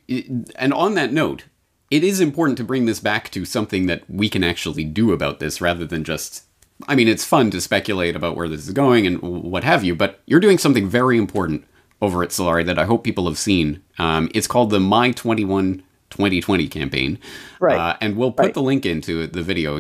[0.56, 1.46] and on that note,
[1.90, 5.40] it is important to bring this back to something that we can actually do about
[5.40, 6.46] this rather than just
[6.88, 9.96] I mean, it's fun to speculate about where this is going and what have you,
[9.96, 11.66] but you're doing something very important
[12.02, 13.82] over at Solari that I hope people have seen.
[14.00, 17.18] Um, it's called the My 21 2020 campaign.
[17.60, 17.80] Right.
[17.80, 18.54] Uh, and we'll put right.
[18.54, 19.80] the link into the video uh,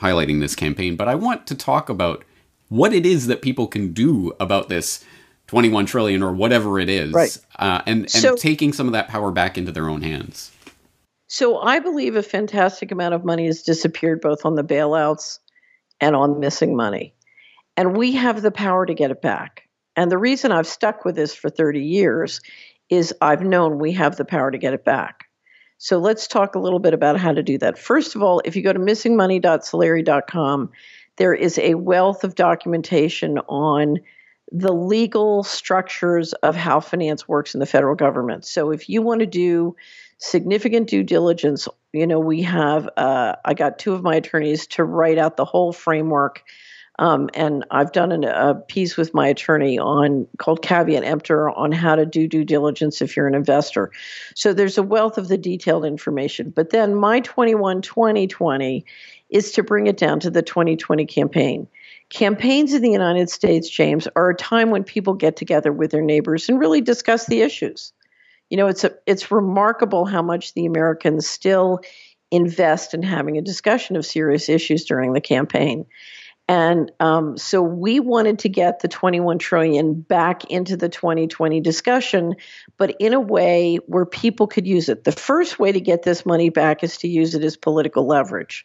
[0.00, 0.96] highlighting this campaign.
[0.96, 2.24] But I want to talk about
[2.68, 5.04] what it is that people can do about this
[5.48, 7.38] 21 trillion or whatever it is, right.
[7.58, 10.50] uh, and, and so, taking some of that power back into their own hands.
[11.28, 15.40] So I believe a fantastic amount of money has disappeared both on the bailouts
[16.00, 17.14] and on missing money.
[17.76, 19.68] And we have the power to get it back.
[19.96, 22.40] And the reason I've stuck with this for 30 years
[22.88, 25.24] is I've known we have the power to get it back.
[25.78, 27.78] So let's talk a little bit about how to do that.
[27.78, 30.70] First of all, if you go to missingmoney.solari.com,
[31.16, 33.98] there is a wealth of documentation on
[34.52, 38.44] the legal structures of how finance works in the federal government.
[38.44, 39.76] So if you want to do
[40.18, 44.84] significant due diligence, you know, we have, uh, I got two of my attorneys to
[44.84, 46.42] write out the whole framework.
[46.98, 51.70] Um, and I've done an, a piece with my attorney on called Caveat Emptor on
[51.70, 53.92] how to do due diligence if you're an investor.
[54.34, 56.50] So there's a wealth of the detailed information.
[56.50, 58.86] But then my 21 2020
[59.28, 61.68] is to bring it down to the 2020 campaign.
[62.08, 66.02] Campaigns in the United States, James, are a time when people get together with their
[66.02, 67.92] neighbors and really discuss the issues.
[68.50, 71.80] You know, it's a, it's remarkable how much the Americans still
[72.30, 75.86] invest in having a discussion of serious issues during the campaign.
[76.48, 82.36] And um, so we wanted to get the 21 trillion back into the 2020 discussion,
[82.78, 85.02] but in a way where people could use it.
[85.02, 88.64] The first way to get this money back is to use it as political leverage.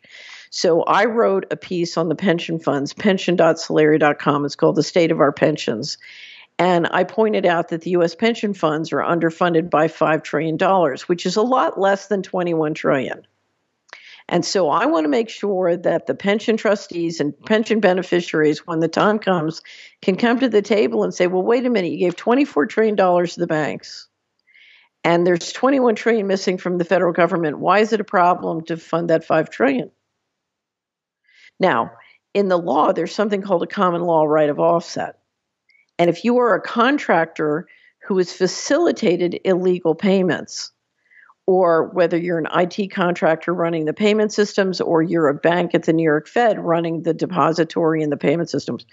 [0.52, 4.46] So I wrote a piece on the pension funds, pension.solari.com.
[4.46, 5.98] It's called The State of Our Pensions.
[6.62, 10.60] And I pointed out that the US pension funds are underfunded by $5 trillion,
[11.08, 13.26] which is a lot less than 21 trillion.
[14.30, 18.80] And so I want to make sure that the pension trustees and pension beneficiaries, when
[18.80, 19.63] the time comes,
[20.04, 22.95] can come to the table and say, well, wait a minute, you gave $24 trillion
[22.95, 24.08] to the banks.
[25.04, 27.58] And there's 21 trillion missing from the federal government.
[27.58, 29.89] Why is it a problem to fund that $5 trillion?
[31.60, 31.93] Now,
[32.36, 35.17] in the law, there's something called a common law right of offset.
[36.02, 37.68] And if you are a contractor
[38.08, 40.72] who has facilitated illegal payments,
[41.46, 45.84] or whether you're an IT contractor running the payment systems or you're a bank at
[45.84, 48.86] the New York Fed running the depository and the payment systems.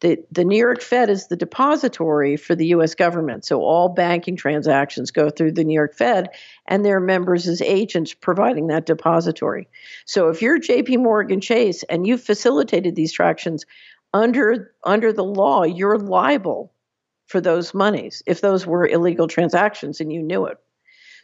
[0.00, 3.44] The, the New York Fed is the depository for the US government.
[3.44, 6.28] So all banking transactions go through the New York Fed
[6.66, 9.68] and their members as agents providing that depository.
[10.04, 13.64] So if you're JP Morgan Chase and you've facilitated these transactions
[14.12, 16.72] under under the law, you're liable
[17.26, 20.58] for those monies if those were illegal transactions and you knew it.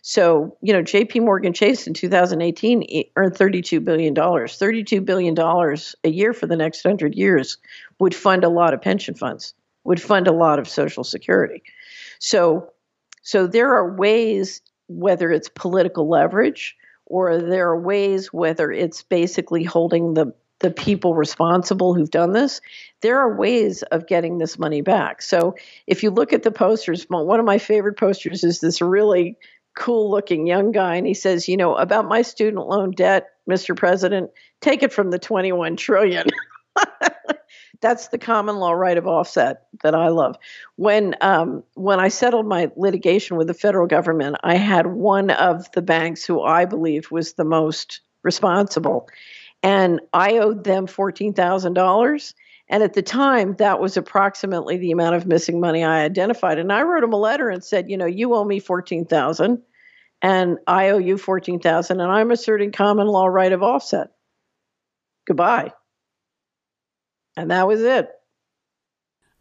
[0.03, 4.14] So, you know, JP Morgan Chase in 2018 earned $32 billion.
[4.14, 7.59] $32 billion a year for the next 100 years
[7.98, 11.62] would fund a lot of pension funds, would fund a lot of Social Security.
[12.20, 12.72] So,
[13.22, 19.64] so there are ways, whether it's political leverage or there are ways, whether it's basically
[19.64, 22.60] holding the the people responsible who've done this,
[23.00, 25.22] there are ways of getting this money back.
[25.22, 25.54] So
[25.86, 29.36] if you look at the posters, one of my favorite posters is this really
[29.76, 33.76] cool looking young guy and he says, you know, about my student loan debt, Mr.
[33.76, 36.26] President, take it from the 21 trillion.
[37.80, 40.36] That's the common law right of offset that I love.
[40.74, 45.70] When um, when I settled my litigation with the federal government, I had one of
[45.70, 49.08] the banks who I believed was the most responsible,
[49.62, 52.34] and I owed them fourteen thousand dollars.
[52.70, 56.58] And at the time, that was approximately the amount of missing money I identified.
[56.58, 59.62] And I wrote him a letter and said, you know, you owe me fourteen thousand
[60.22, 64.08] and I owe you 14,000 and I'm asserting common law right of offset.
[65.26, 65.72] Goodbye.
[67.36, 68.08] And that was it.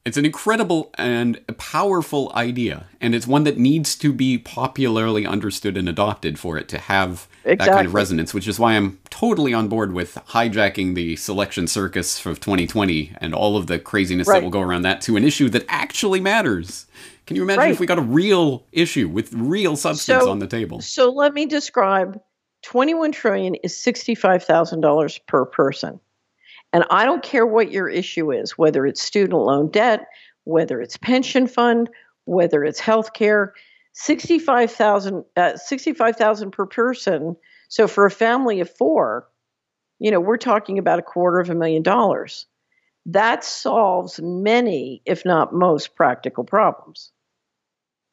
[0.08, 5.76] It's an incredible and powerful idea, and it's one that needs to be popularly understood
[5.76, 7.56] and adopted for it to have exactly.
[7.66, 11.68] that kind of resonance, which is why I'm totally on board with hijacking the selection
[11.68, 14.36] circus of 2020 and all of the craziness right.
[14.36, 16.88] that will go around that to an issue that actually matters.
[17.26, 17.72] Can you imagine right.
[17.72, 20.80] if we got a real issue with real substance so, on the table?
[20.80, 22.18] So let me describe
[22.64, 26.00] 21 trillion is $65,000 per person.
[26.78, 30.06] And I don't care what your issue is, whether it's student loan debt,
[30.44, 31.90] whether it's pension fund,
[32.26, 33.56] whether it's health care,
[33.94, 37.36] 65,000 uh, 65,000 per person.
[37.68, 39.28] So for a family of 4,
[39.98, 42.46] you know, we're talking about a quarter of a million dollars.
[43.08, 47.12] That solves many, if not most, practical problems.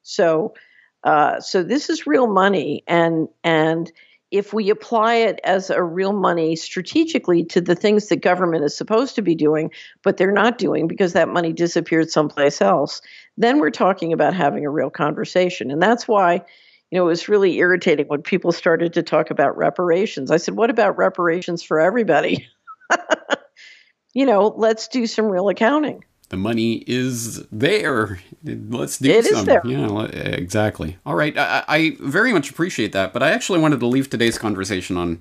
[0.05, 0.55] So,
[1.03, 3.93] uh, so this is real money, and and
[4.35, 8.76] if we apply it as a real money strategically to the things that government is
[8.76, 9.70] supposed to be doing,
[10.03, 13.01] but they're not doing because that money disappeared someplace else,
[13.37, 15.70] then we're talking about having a real conversation.
[15.70, 16.43] And that's why,
[16.91, 20.32] you know, it was really irritating when people started to talk about reparations.
[20.32, 22.49] I said, what about reparations for everybody?
[24.14, 26.03] you know, let's do some real accounting
[26.35, 28.18] the money is there.
[28.43, 29.37] Let's do it some.
[29.37, 29.62] Is there.
[29.64, 30.97] Yeah, exactly.
[31.07, 31.39] All right.
[31.39, 35.20] I, I, very much appreciate that, but I actually wanted to leave today's conversation on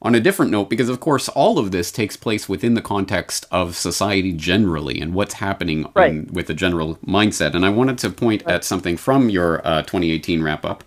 [0.00, 3.46] on a different note because, of course, all of this takes place within the context
[3.50, 6.10] of society generally and what's happening right.
[6.10, 7.54] in, with the general mindset.
[7.54, 8.54] And I wanted to point right.
[8.54, 10.82] at something from your uh, 2018 wrap up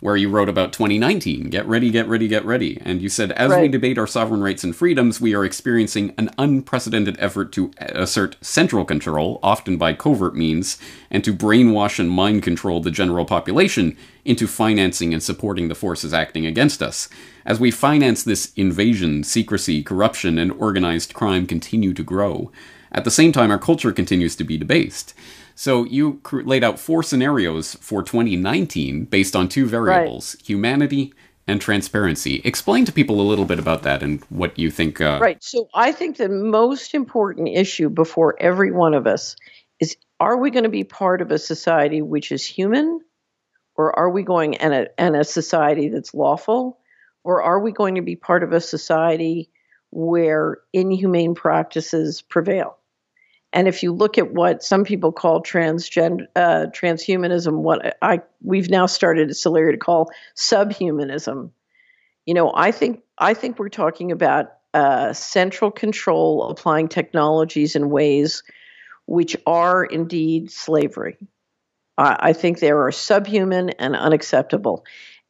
[0.00, 1.50] where you wrote about 2019.
[1.50, 2.80] Get ready, get ready, get ready.
[2.84, 3.62] And you said, as right.
[3.62, 8.36] we debate our sovereign rights and freedoms, we are experiencing an unprecedented effort to assert
[8.40, 10.78] central control, often by covert means,
[11.10, 16.14] and to brainwash and mind control the general population into financing and supporting the forces
[16.14, 17.08] acting against us.
[17.44, 22.52] As we finance this invasion, secrecy, corruption, and organized crime continue to grow.
[22.92, 25.12] At the same time, our culture continues to be debased.
[25.58, 30.46] So you cr- laid out four scenarios for 2019 based on two variables: right.
[30.46, 31.12] humanity
[31.48, 32.40] and transparency.
[32.44, 35.00] Explain to people a little bit about that and what you think.
[35.00, 35.42] Uh, right.
[35.42, 39.34] So I think the most important issue before every one of us
[39.80, 43.00] is: Are we going to be part of a society which is human,
[43.74, 46.78] or are we going in a, in a society that's lawful,
[47.24, 49.50] or are we going to be part of a society
[49.90, 52.78] where inhumane practices prevail?
[53.52, 58.68] And if you look at what some people call transgen, uh, transhumanism, what I we've
[58.68, 61.50] now started at Solari to call subhumanism,
[62.26, 67.88] you know, I think I think we're talking about uh, central control applying technologies in
[67.88, 68.42] ways
[69.06, 71.16] which are indeed slavery.
[72.00, 74.84] I think they are subhuman and unacceptable.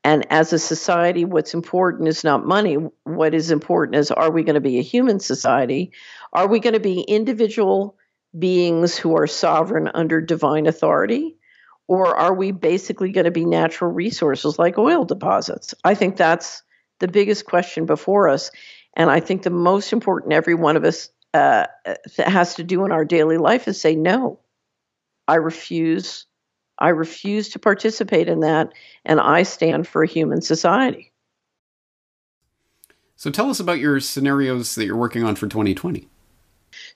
[0.05, 2.77] And as a society, what's important is not money.
[3.05, 5.93] What is important is are we going to be a human society?
[6.33, 7.97] Are we going to be individual
[8.37, 11.37] beings who are sovereign under divine authority?
[11.87, 15.75] Or are we basically going to be natural resources like oil deposits?
[15.85, 16.63] I think that's
[16.99, 18.51] the biggest question before us.
[18.95, 21.67] And I think the most important every one of us uh,
[22.19, 24.41] has to do in our daily life is say, no,
[25.27, 26.27] I refuse.
[26.79, 28.73] I refuse to participate in that,
[29.05, 31.13] and I stand for a human society.
[33.17, 36.09] So tell us about your scenarios that you're working on for 2020.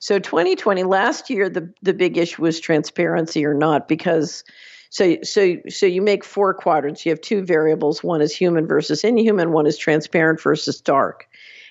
[0.03, 4.43] So 2020 last year the the big issue was transparency or not because
[4.89, 7.05] so so so you make four quadrants.
[7.05, 8.03] You have two variables.
[8.03, 9.53] One is human versus inhuman.
[9.53, 11.29] One is transparent versus dark.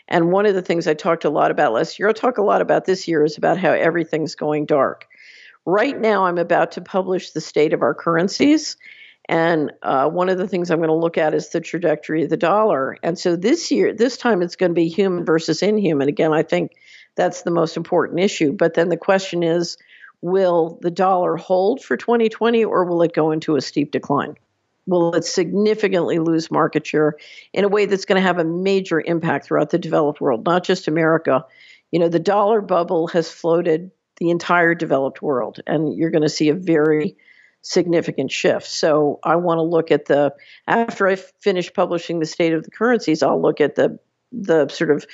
[0.09, 2.43] And one of the things I talked a lot about last year, I'll talk a
[2.43, 5.07] lot about this year, is about how everything's going dark.
[5.67, 8.79] Right now, I'm about to publish the state of our currencies.
[9.29, 12.31] And uh, one of the things I'm going to look at is the trajectory of
[12.31, 12.97] the dollar.
[13.03, 16.09] And so this year, this time it's going to be human versus inhuman.
[16.09, 16.73] Again, I think
[17.17, 18.53] that's the most important issue.
[18.53, 19.77] But then the question is
[20.21, 24.37] will the dollar hold for 2020 or will it go into a steep decline?
[24.87, 27.17] Will it significantly lose market share
[27.53, 30.65] in a way that's going to have a major impact throughout the developed world, not
[30.65, 31.45] just America?
[31.91, 36.29] You know, the dollar bubble has floated the entire developed world, and you're going to
[36.29, 37.17] see a very
[37.63, 38.67] significant shift.
[38.67, 40.35] So I want to look at the
[40.67, 43.99] after I finish publishing the state of the currencies, I'll look at the
[44.33, 45.07] the sort of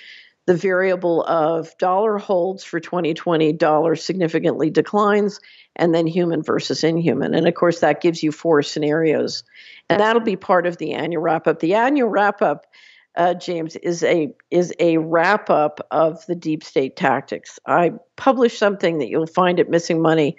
[0.48, 5.40] the variable of dollar holds for 2020, dollar significantly declines,
[5.76, 7.34] and then human versus inhuman.
[7.34, 9.44] And of course, that gives you four scenarios.
[9.90, 11.60] And that'll be part of the annual wrap up.
[11.60, 12.64] The annual wrap up,
[13.14, 17.58] uh, James, is a is a wrap up of the deep state tactics.
[17.66, 20.38] I published something that you'll find at Missing Money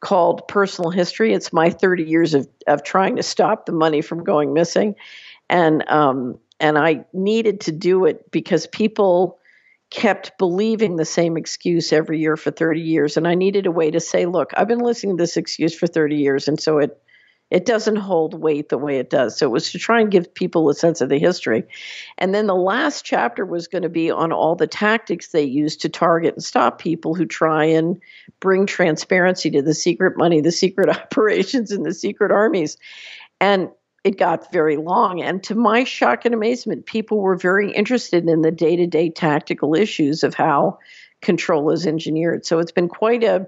[0.00, 1.34] called Personal History.
[1.34, 4.94] It's my 30 years of, of trying to stop the money from going missing.
[5.50, 9.36] And um, and I needed to do it because people
[9.90, 13.90] kept believing the same excuse every year for 30 years and i needed a way
[13.90, 17.00] to say look i've been listening to this excuse for 30 years and so it
[17.50, 19.36] it doesn't hold weight the way it does.
[19.36, 21.64] So it was to try and give people a sense of the history.
[22.16, 25.76] And then the last chapter was going to be on all the tactics they use
[25.78, 28.00] to target and stop people who try and
[28.38, 32.76] bring transparency to the secret money the secret operations and the secret armies.
[33.40, 33.70] And
[34.04, 35.20] it got very long.
[35.20, 39.10] And to my shock and amazement, people were very interested in the day to day
[39.10, 40.78] tactical issues of how
[41.20, 42.46] control is engineered.
[42.46, 43.46] So it's been quite a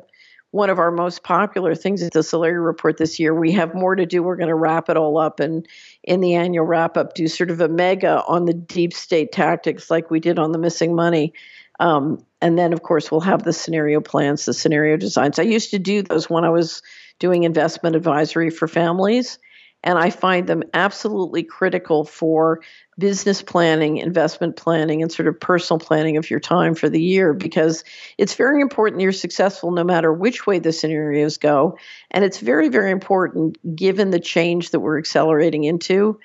[0.51, 3.35] one of our most popular things at the Solari Report this year.
[3.35, 4.23] We have more to do.
[4.23, 5.67] We're going to wrap it all up and
[6.03, 9.91] in the annual wrap up do sort of a mega on the deep state tactics
[9.91, 11.33] like we did on the missing money.
[11.81, 15.39] Um, and then, of course, we'll have the scenario plans, the scenario designs.
[15.39, 16.83] I used to do those when I was
[17.19, 19.39] doing investment advisory for families
[19.85, 22.61] and I find them absolutely critical for
[22.99, 27.33] business planning, investment planning, and sort of personal planning of your time for the year
[27.33, 27.85] because
[28.17, 31.79] it's very important you're successful no matter which way the scenarios go.
[32.11, 36.21] And it's very, very important given the change that we're accelerating into.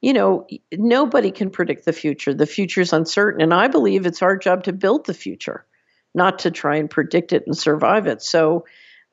[0.00, 2.34] You know, nobody can predict the future.
[2.34, 3.42] The future is uncertain.
[3.42, 5.64] And I believe it's our job to build the future,
[6.14, 8.22] not to try and predict it and survive it.
[8.22, 8.64] So,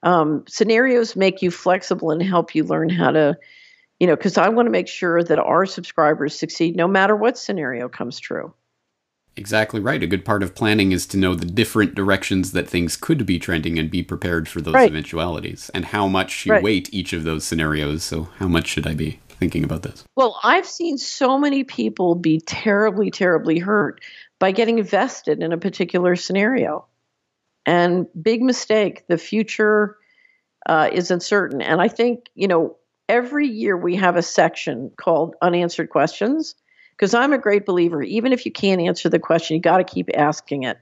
[0.02, 3.38] um, scenarios make you flexible and help you learn how to
[4.00, 7.38] you know, because I want to make sure that our subscribers succeed no matter what
[7.38, 8.54] scenario comes true.
[9.36, 10.04] Exactly right.
[10.04, 13.40] A good part of planning is to know the different directions that things could be
[13.40, 14.90] trending and be prepared for those right.
[14.90, 16.64] eventualities and how much you right.
[16.64, 18.04] weight each of those scenarios.
[18.04, 20.04] So, how much should I be thinking about this?
[20.16, 24.02] Well, I've seen so many people be terribly, terribly hurt
[24.40, 26.86] by getting vested in a particular scenario.
[27.66, 29.06] And big mistake.
[29.08, 29.98] The future
[30.66, 31.62] uh, is uncertain.
[31.62, 32.78] And I think, you know,
[33.10, 36.56] every year we have a section called unanswered questions
[36.92, 38.02] because I'm a great believer.
[38.04, 40.78] Even if you can't answer the question, you got to keep asking it.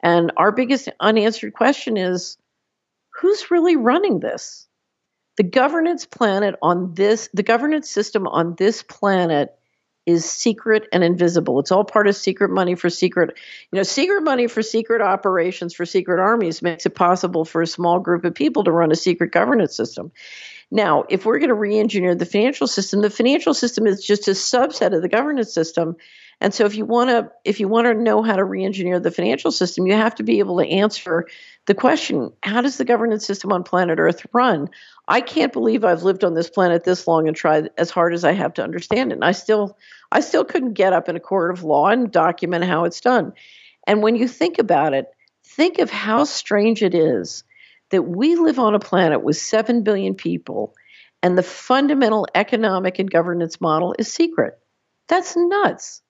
[0.00, 2.36] And our biggest unanswered question is
[3.20, 4.68] who's really running this?
[5.38, 9.56] The governance planet on this, the governance system on this planet
[10.04, 11.60] is secret and invisible.
[11.60, 13.38] It's all part of secret money for secret,
[13.70, 17.66] you know, secret money for secret operations for secret armies makes it possible for a
[17.66, 20.10] small group of people to run a secret governance system.
[20.74, 24.30] Now, if we're going to re-engineer the financial system, the financial system is just a
[24.30, 25.96] subset of the governance system.
[26.40, 29.10] And so if you want to if you want to know how to re-engineer the
[29.10, 31.28] financial system, you have to be able to answer
[31.66, 34.70] the question, how does the governance system on planet Earth run?
[35.06, 38.24] I can't believe I've lived on this planet this long and tried as hard as
[38.24, 39.16] I have to understand it.
[39.16, 39.76] And I still
[40.10, 43.34] I still couldn't get up in a court of law and document how it's done.
[43.86, 45.06] And when you think about it,
[45.44, 47.44] think of how strange it is
[47.92, 50.74] that we live on a planet with 7 billion people
[51.22, 54.58] and the fundamental economic and governance model is secret.
[55.08, 56.02] That's nuts.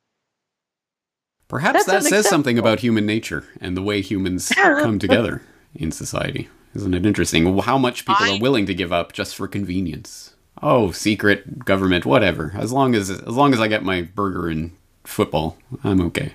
[1.49, 5.43] Perhaps That's that says something about human nature and the way humans come together
[5.75, 6.49] in society.
[6.75, 10.35] Isn't it interesting how much people I, are willing to give up just for convenience?
[10.63, 12.53] Oh, secret government, whatever.
[12.57, 14.75] As long as as long as I get my burger and
[15.05, 16.33] football, I'm okay.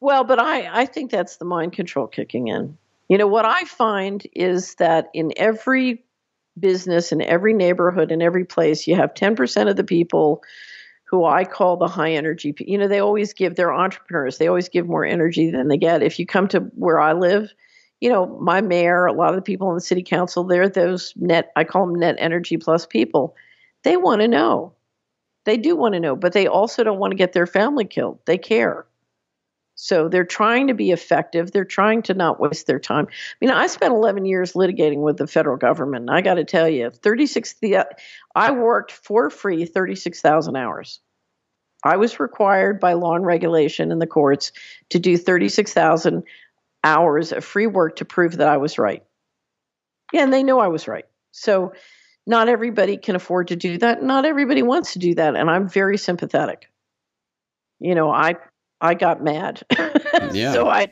[0.00, 2.76] Well, but I I think that's the mind control kicking in.
[3.08, 6.04] You know, what I find is that in every
[6.58, 10.42] business, in every neighborhood, in every place, you have 10% of the people
[11.04, 12.54] who I call the high energy.
[12.58, 16.02] You know, they always give, they're entrepreneurs, they always give more energy than they get.
[16.02, 17.52] If you come to where I live,
[18.00, 21.12] you know, my mayor, a lot of the people in the city council, they're those
[21.16, 23.36] net, I call them net energy plus people.
[23.84, 24.72] They want to know.
[25.44, 28.18] They do want to know, but they also don't want to get their family killed.
[28.24, 28.86] They care.
[29.74, 31.50] So they're trying to be effective.
[31.50, 33.06] They're trying to not waste their time.
[33.08, 36.10] I mean, I spent 11 years litigating with the federal government.
[36.10, 37.86] I got to tell you, 36 the
[38.34, 41.00] I worked for free 36,000 hours.
[41.84, 44.52] I was required by law and regulation in the courts
[44.90, 46.22] to do 36,000
[46.84, 49.02] hours of free work to prove that I was right.
[50.12, 51.06] Yeah, and they know I was right.
[51.32, 51.72] So
[52.26, 54.02] not everybody can afford to do that.
[54.02, 56.70] Not everybody wants to do that, and I'm very sympathetic.
[57.80, 58.36] You know, I
[58.82, 59.62] I got mad.
[60.32, 60.52] yeah.
[60.52, 60.88] so I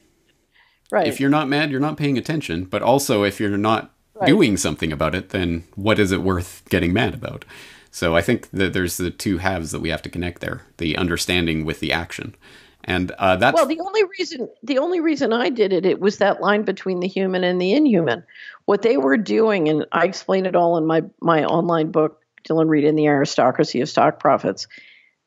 [0.91, 1.09] right.
[1.09, 2.65] If you're not mad, you're not paying attention.
[2.65, 4.27] But also, if you're not right.
[4.27, 7.45] doing something about it, then what is it worth getting mad about?
[7.91, 10.97] So I think that there's the two halves that we have to connect there: the
[10.97, 12.37] understanding with the action.
[12.85, 16.19] And uh, that's well, the only reason the only reason I did it it was
[16.19, 18.25] that line between the human and the inhuman.
[18.65, 22.69] What they were doing, and I explain it all in my my online book, Dillon
[22.69, 24.69] Read and the Aristocracy of Stock Profits.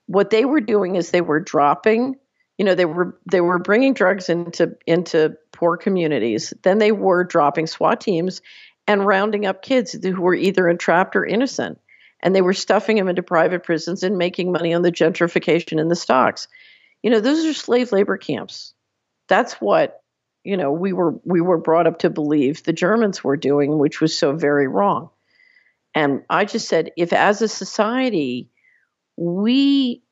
[0.06, 2.16] What they were doing is they were dropping
[2.58, 6.54] you know they were they were bringing drugs into into poor communities.
[6.64, 8.42] Then they were dropping SWAT teams
[8.88, 11.80] and rounding up kids who were either entrapped or innocent.
[12.22, 15.92] And they were stuffing them into private prisons and making money on the gentrification and
[15.92, 16.48] the stocks.
[17.02, 18.74] You know those are slave labor camps.
[19.28, 20.02] That's what
[20.44, 24.00] you know we were we were brought up to believe the germans were doing which
[24.00, 25.10] was so very wrong.
[25.96, 28.50] And i just said if as a society
[29.16, 30.04] we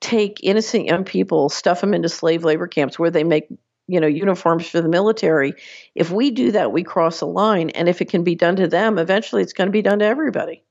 [0.00, 3.48] take innocent young people, stuff them into slave labor camps where they make
[3.88, 5.54] you know uniforms for the military.
[5.94, 8.68] If we do that we cross a line and if it can be done to
[8.68, 10.62] them eventually it's going to be done to everybody.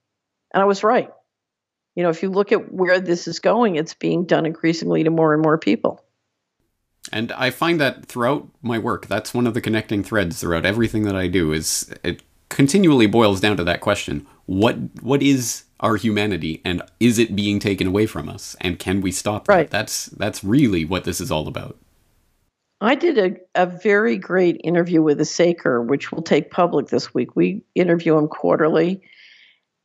[0.54, 1.12] And i was right.
[1.96, 5.10] You know if you look at where this is going it's being done increasingly to
[5.10, 6.04] more and more people.
[7.12, 11.04] And i find that throughout my work that's one of the connecting threads throughout everything
[11.04, 15.96] that i do is it continually boils down to that question what what is our
[15.96, 19.70] humanity and is it being taken away from us and can we stop that right.
[19.70, 21.78] that's that's really what this is all about
[22.82, 27.14] i did a, a very great interview with a saker which will take public this
[27.14, 29.02] week we interview him quarterly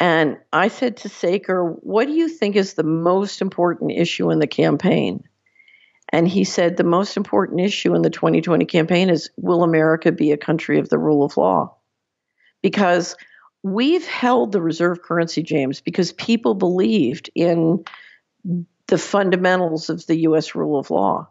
[0.02, 4.40] And I said to Saker, What do you think is the most important issue in
[4.40, 5.22] the campaign?
[6.08, 10.32] And he said, The most important issue in the 2020 campaign is Will America be
[10.32, 11.76] a country of the rule of law?
[12.62, 13.14] Because
[13.62, 17.84] we've held the reserve currency, James, because people believed in
[18.88, 21.28] the fundamentals of the US rule of law.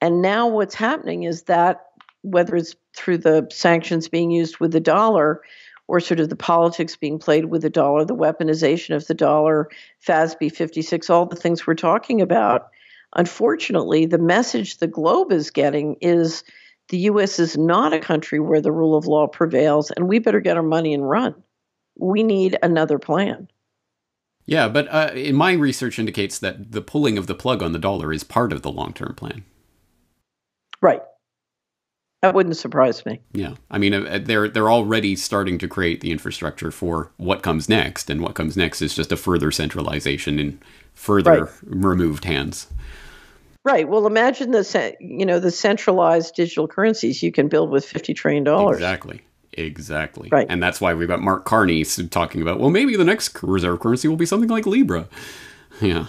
[0.00, 1.86] And now what's happening is that
[2.22, 5.42] whether it's through the sanctions being used with the dollar
[5.86, 9.68] or sort of the politics being played with the dollar, the weaponization of the dollar,
[10.06, 12.68] FASAB 56, all the things we're talking about.
[13.16, 16.42] Unfortunately, the message the globe is getting is
[16.88, 17.38] the U.S.
[17.38, 20.62] is not a country where the rule of law prevails, and we better get our
[20.62, 21.34] money and run.
[21.96, 23.48] We need another plan.
[24.46, 27.78] Yeah, but uh, in my research indicates that the pulling of the plug on the
[27.78, 29.44] dollar is part of the long term plan.
[30.82, 31.00] Right.
[32.20, 33.20] That wouldn't surprise me.
[33.32, 37.68] Yeah, I mean, uh, they're they're already starting to create the infrastructure for what comes
[37.68, 40.58] next, and what comes next is just a further centralization in
[40.94, 41.52] further right.
[41.62, 42.68] removed hands.
[43.62, 43.86] Right.
[43.88, 48.44] Well, imagine the you know the centralized digital currencies you can build with fifty trillion
[48.44, 48.76] dollars.
[48.76, 49.20] Exactly.
[49.56, 50.28] Exactly.
[50.30, 50.46] Right.
[50.48, 54.08] And that's why we've got Mark Carney talking about, well, maybe the next reserve currency
[54.08, 55.08] will be something like Libra.
[55.80, 56.06] Yeah.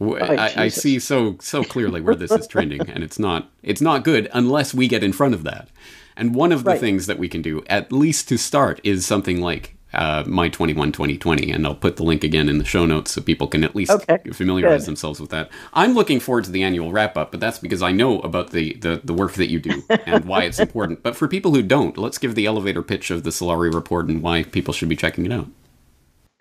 [0.00, 3.80] Oh, I, I, see so so clearly where this is trending, and it's not it's
[3.80, 5.68] not good unless we get in front of that.
[6.16, 6.80] And one of the right.
[6.80, 10.92] things that we can do, at least to start, is something like uh, my 21
[10.92, 13.74] 2020 and i'll put the link again in the show notes so people can at
[13.74, 14.18] least okay.
[14.32, 14.88] familiarize Good.
[14.88, 17.92] themselves with that i'm looking forward to the annual wrap up but that's because i
[17.92, 21.28] know about the, the, the work that you do and why it's important but for
[21.28, 24.74] people who don't let's give the elevator pitch of the solari report and why people
[24.74, 25.48] should be checking it out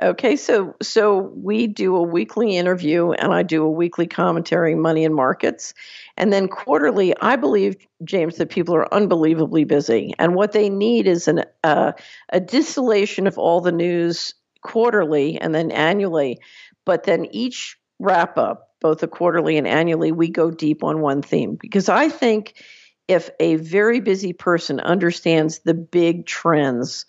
[0.02, 5.06] Okay, so so we do a weekly interview and I do a weekly commentary money
[5.06, 5.76] and markets.
[6.18, 11.06] And then quarterly, I believe James that people are unbelievably busy and what they need
[11.06, 11.92] is an uh,
[12.30, 16.40] a distillation of all the news quarterly and then annually.
[16.86, 21.22] But then each wrap up, both the quarterly and annually, we go deep on one
[21.22, 22.56] theme because I think
[23.08, 27.06] if a very busy person understands the big trends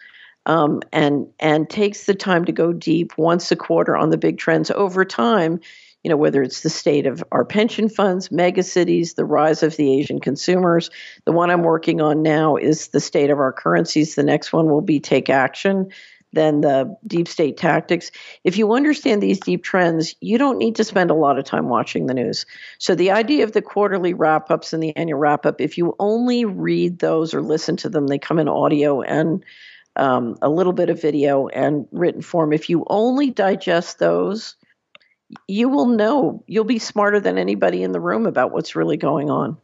[0.46, 4.38] um, and and takes the time to go deep once a quarter on the big
[4.38, 5.60] trends over time.
[6.02, 9.76] You know, whether it's the state of our pension funds, mega cities, the rise of
[9.76, 10.90] the Asian consumers.
[11.24, 14.14] The one I'm working on now is the state of our currencies.
[14.14, 15.90] The next one will be take action
[16.34, 18.10] then the deep state tactics.
[18.42, 21.68] If you understand these deep trends, you don't need to spend a lot of time
[21.68, 22.44] watching the news.
[22.78, 25.94] So, the idea of the quarterly wrap ups and the annual wrap up, if you
[25.98, 29.44] only read those or listen to them, they come in audio and
[29.96, 32.52] um, a little bit of video and written form.
[32.52, 34.56] If you only digest those,
[35.48, 36.42] you will know.
[36.46, 39.56] You'll be smarter than anybody in the room about what's really going on.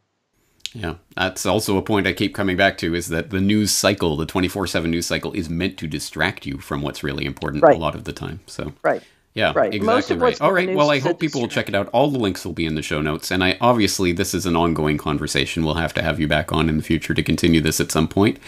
[0.73, 4.15] Yeah, that's also a point I keep coming back to is that the news cycle,
[4.15, 7.75] the 24 7 news cycle, is meant to distract you from what's really important right.
[7.75, 8.39] a lot of the time.
[8.45, 9.03] So, right.
[9.33, 9.73] Yeah, right.
[9.73, 10.39] exactly right.
[10.41, 10.73] All right.
[10.73, 11.87] Well, I hope people will check it out.
[11.89, 13.31] All the links will be in the show notes.
[13.31, 15.63] And I obviously, this is an ongoing conversation.
[15.63, 18.09] We'll have to have you back on in the future to continue this at some
[18.09, 18.39] point.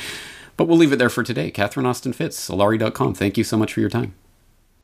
[0.58, 1.52] But we'll leave it there for today.
[1.52, 3.14] Catherine Austin Fitts, Solari.com.
[3.16, 4.14] Thank you so much for your time.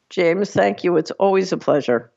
[0.10, 0.98] James, thank you.
[0.98, 2.12] It's always a pleasure.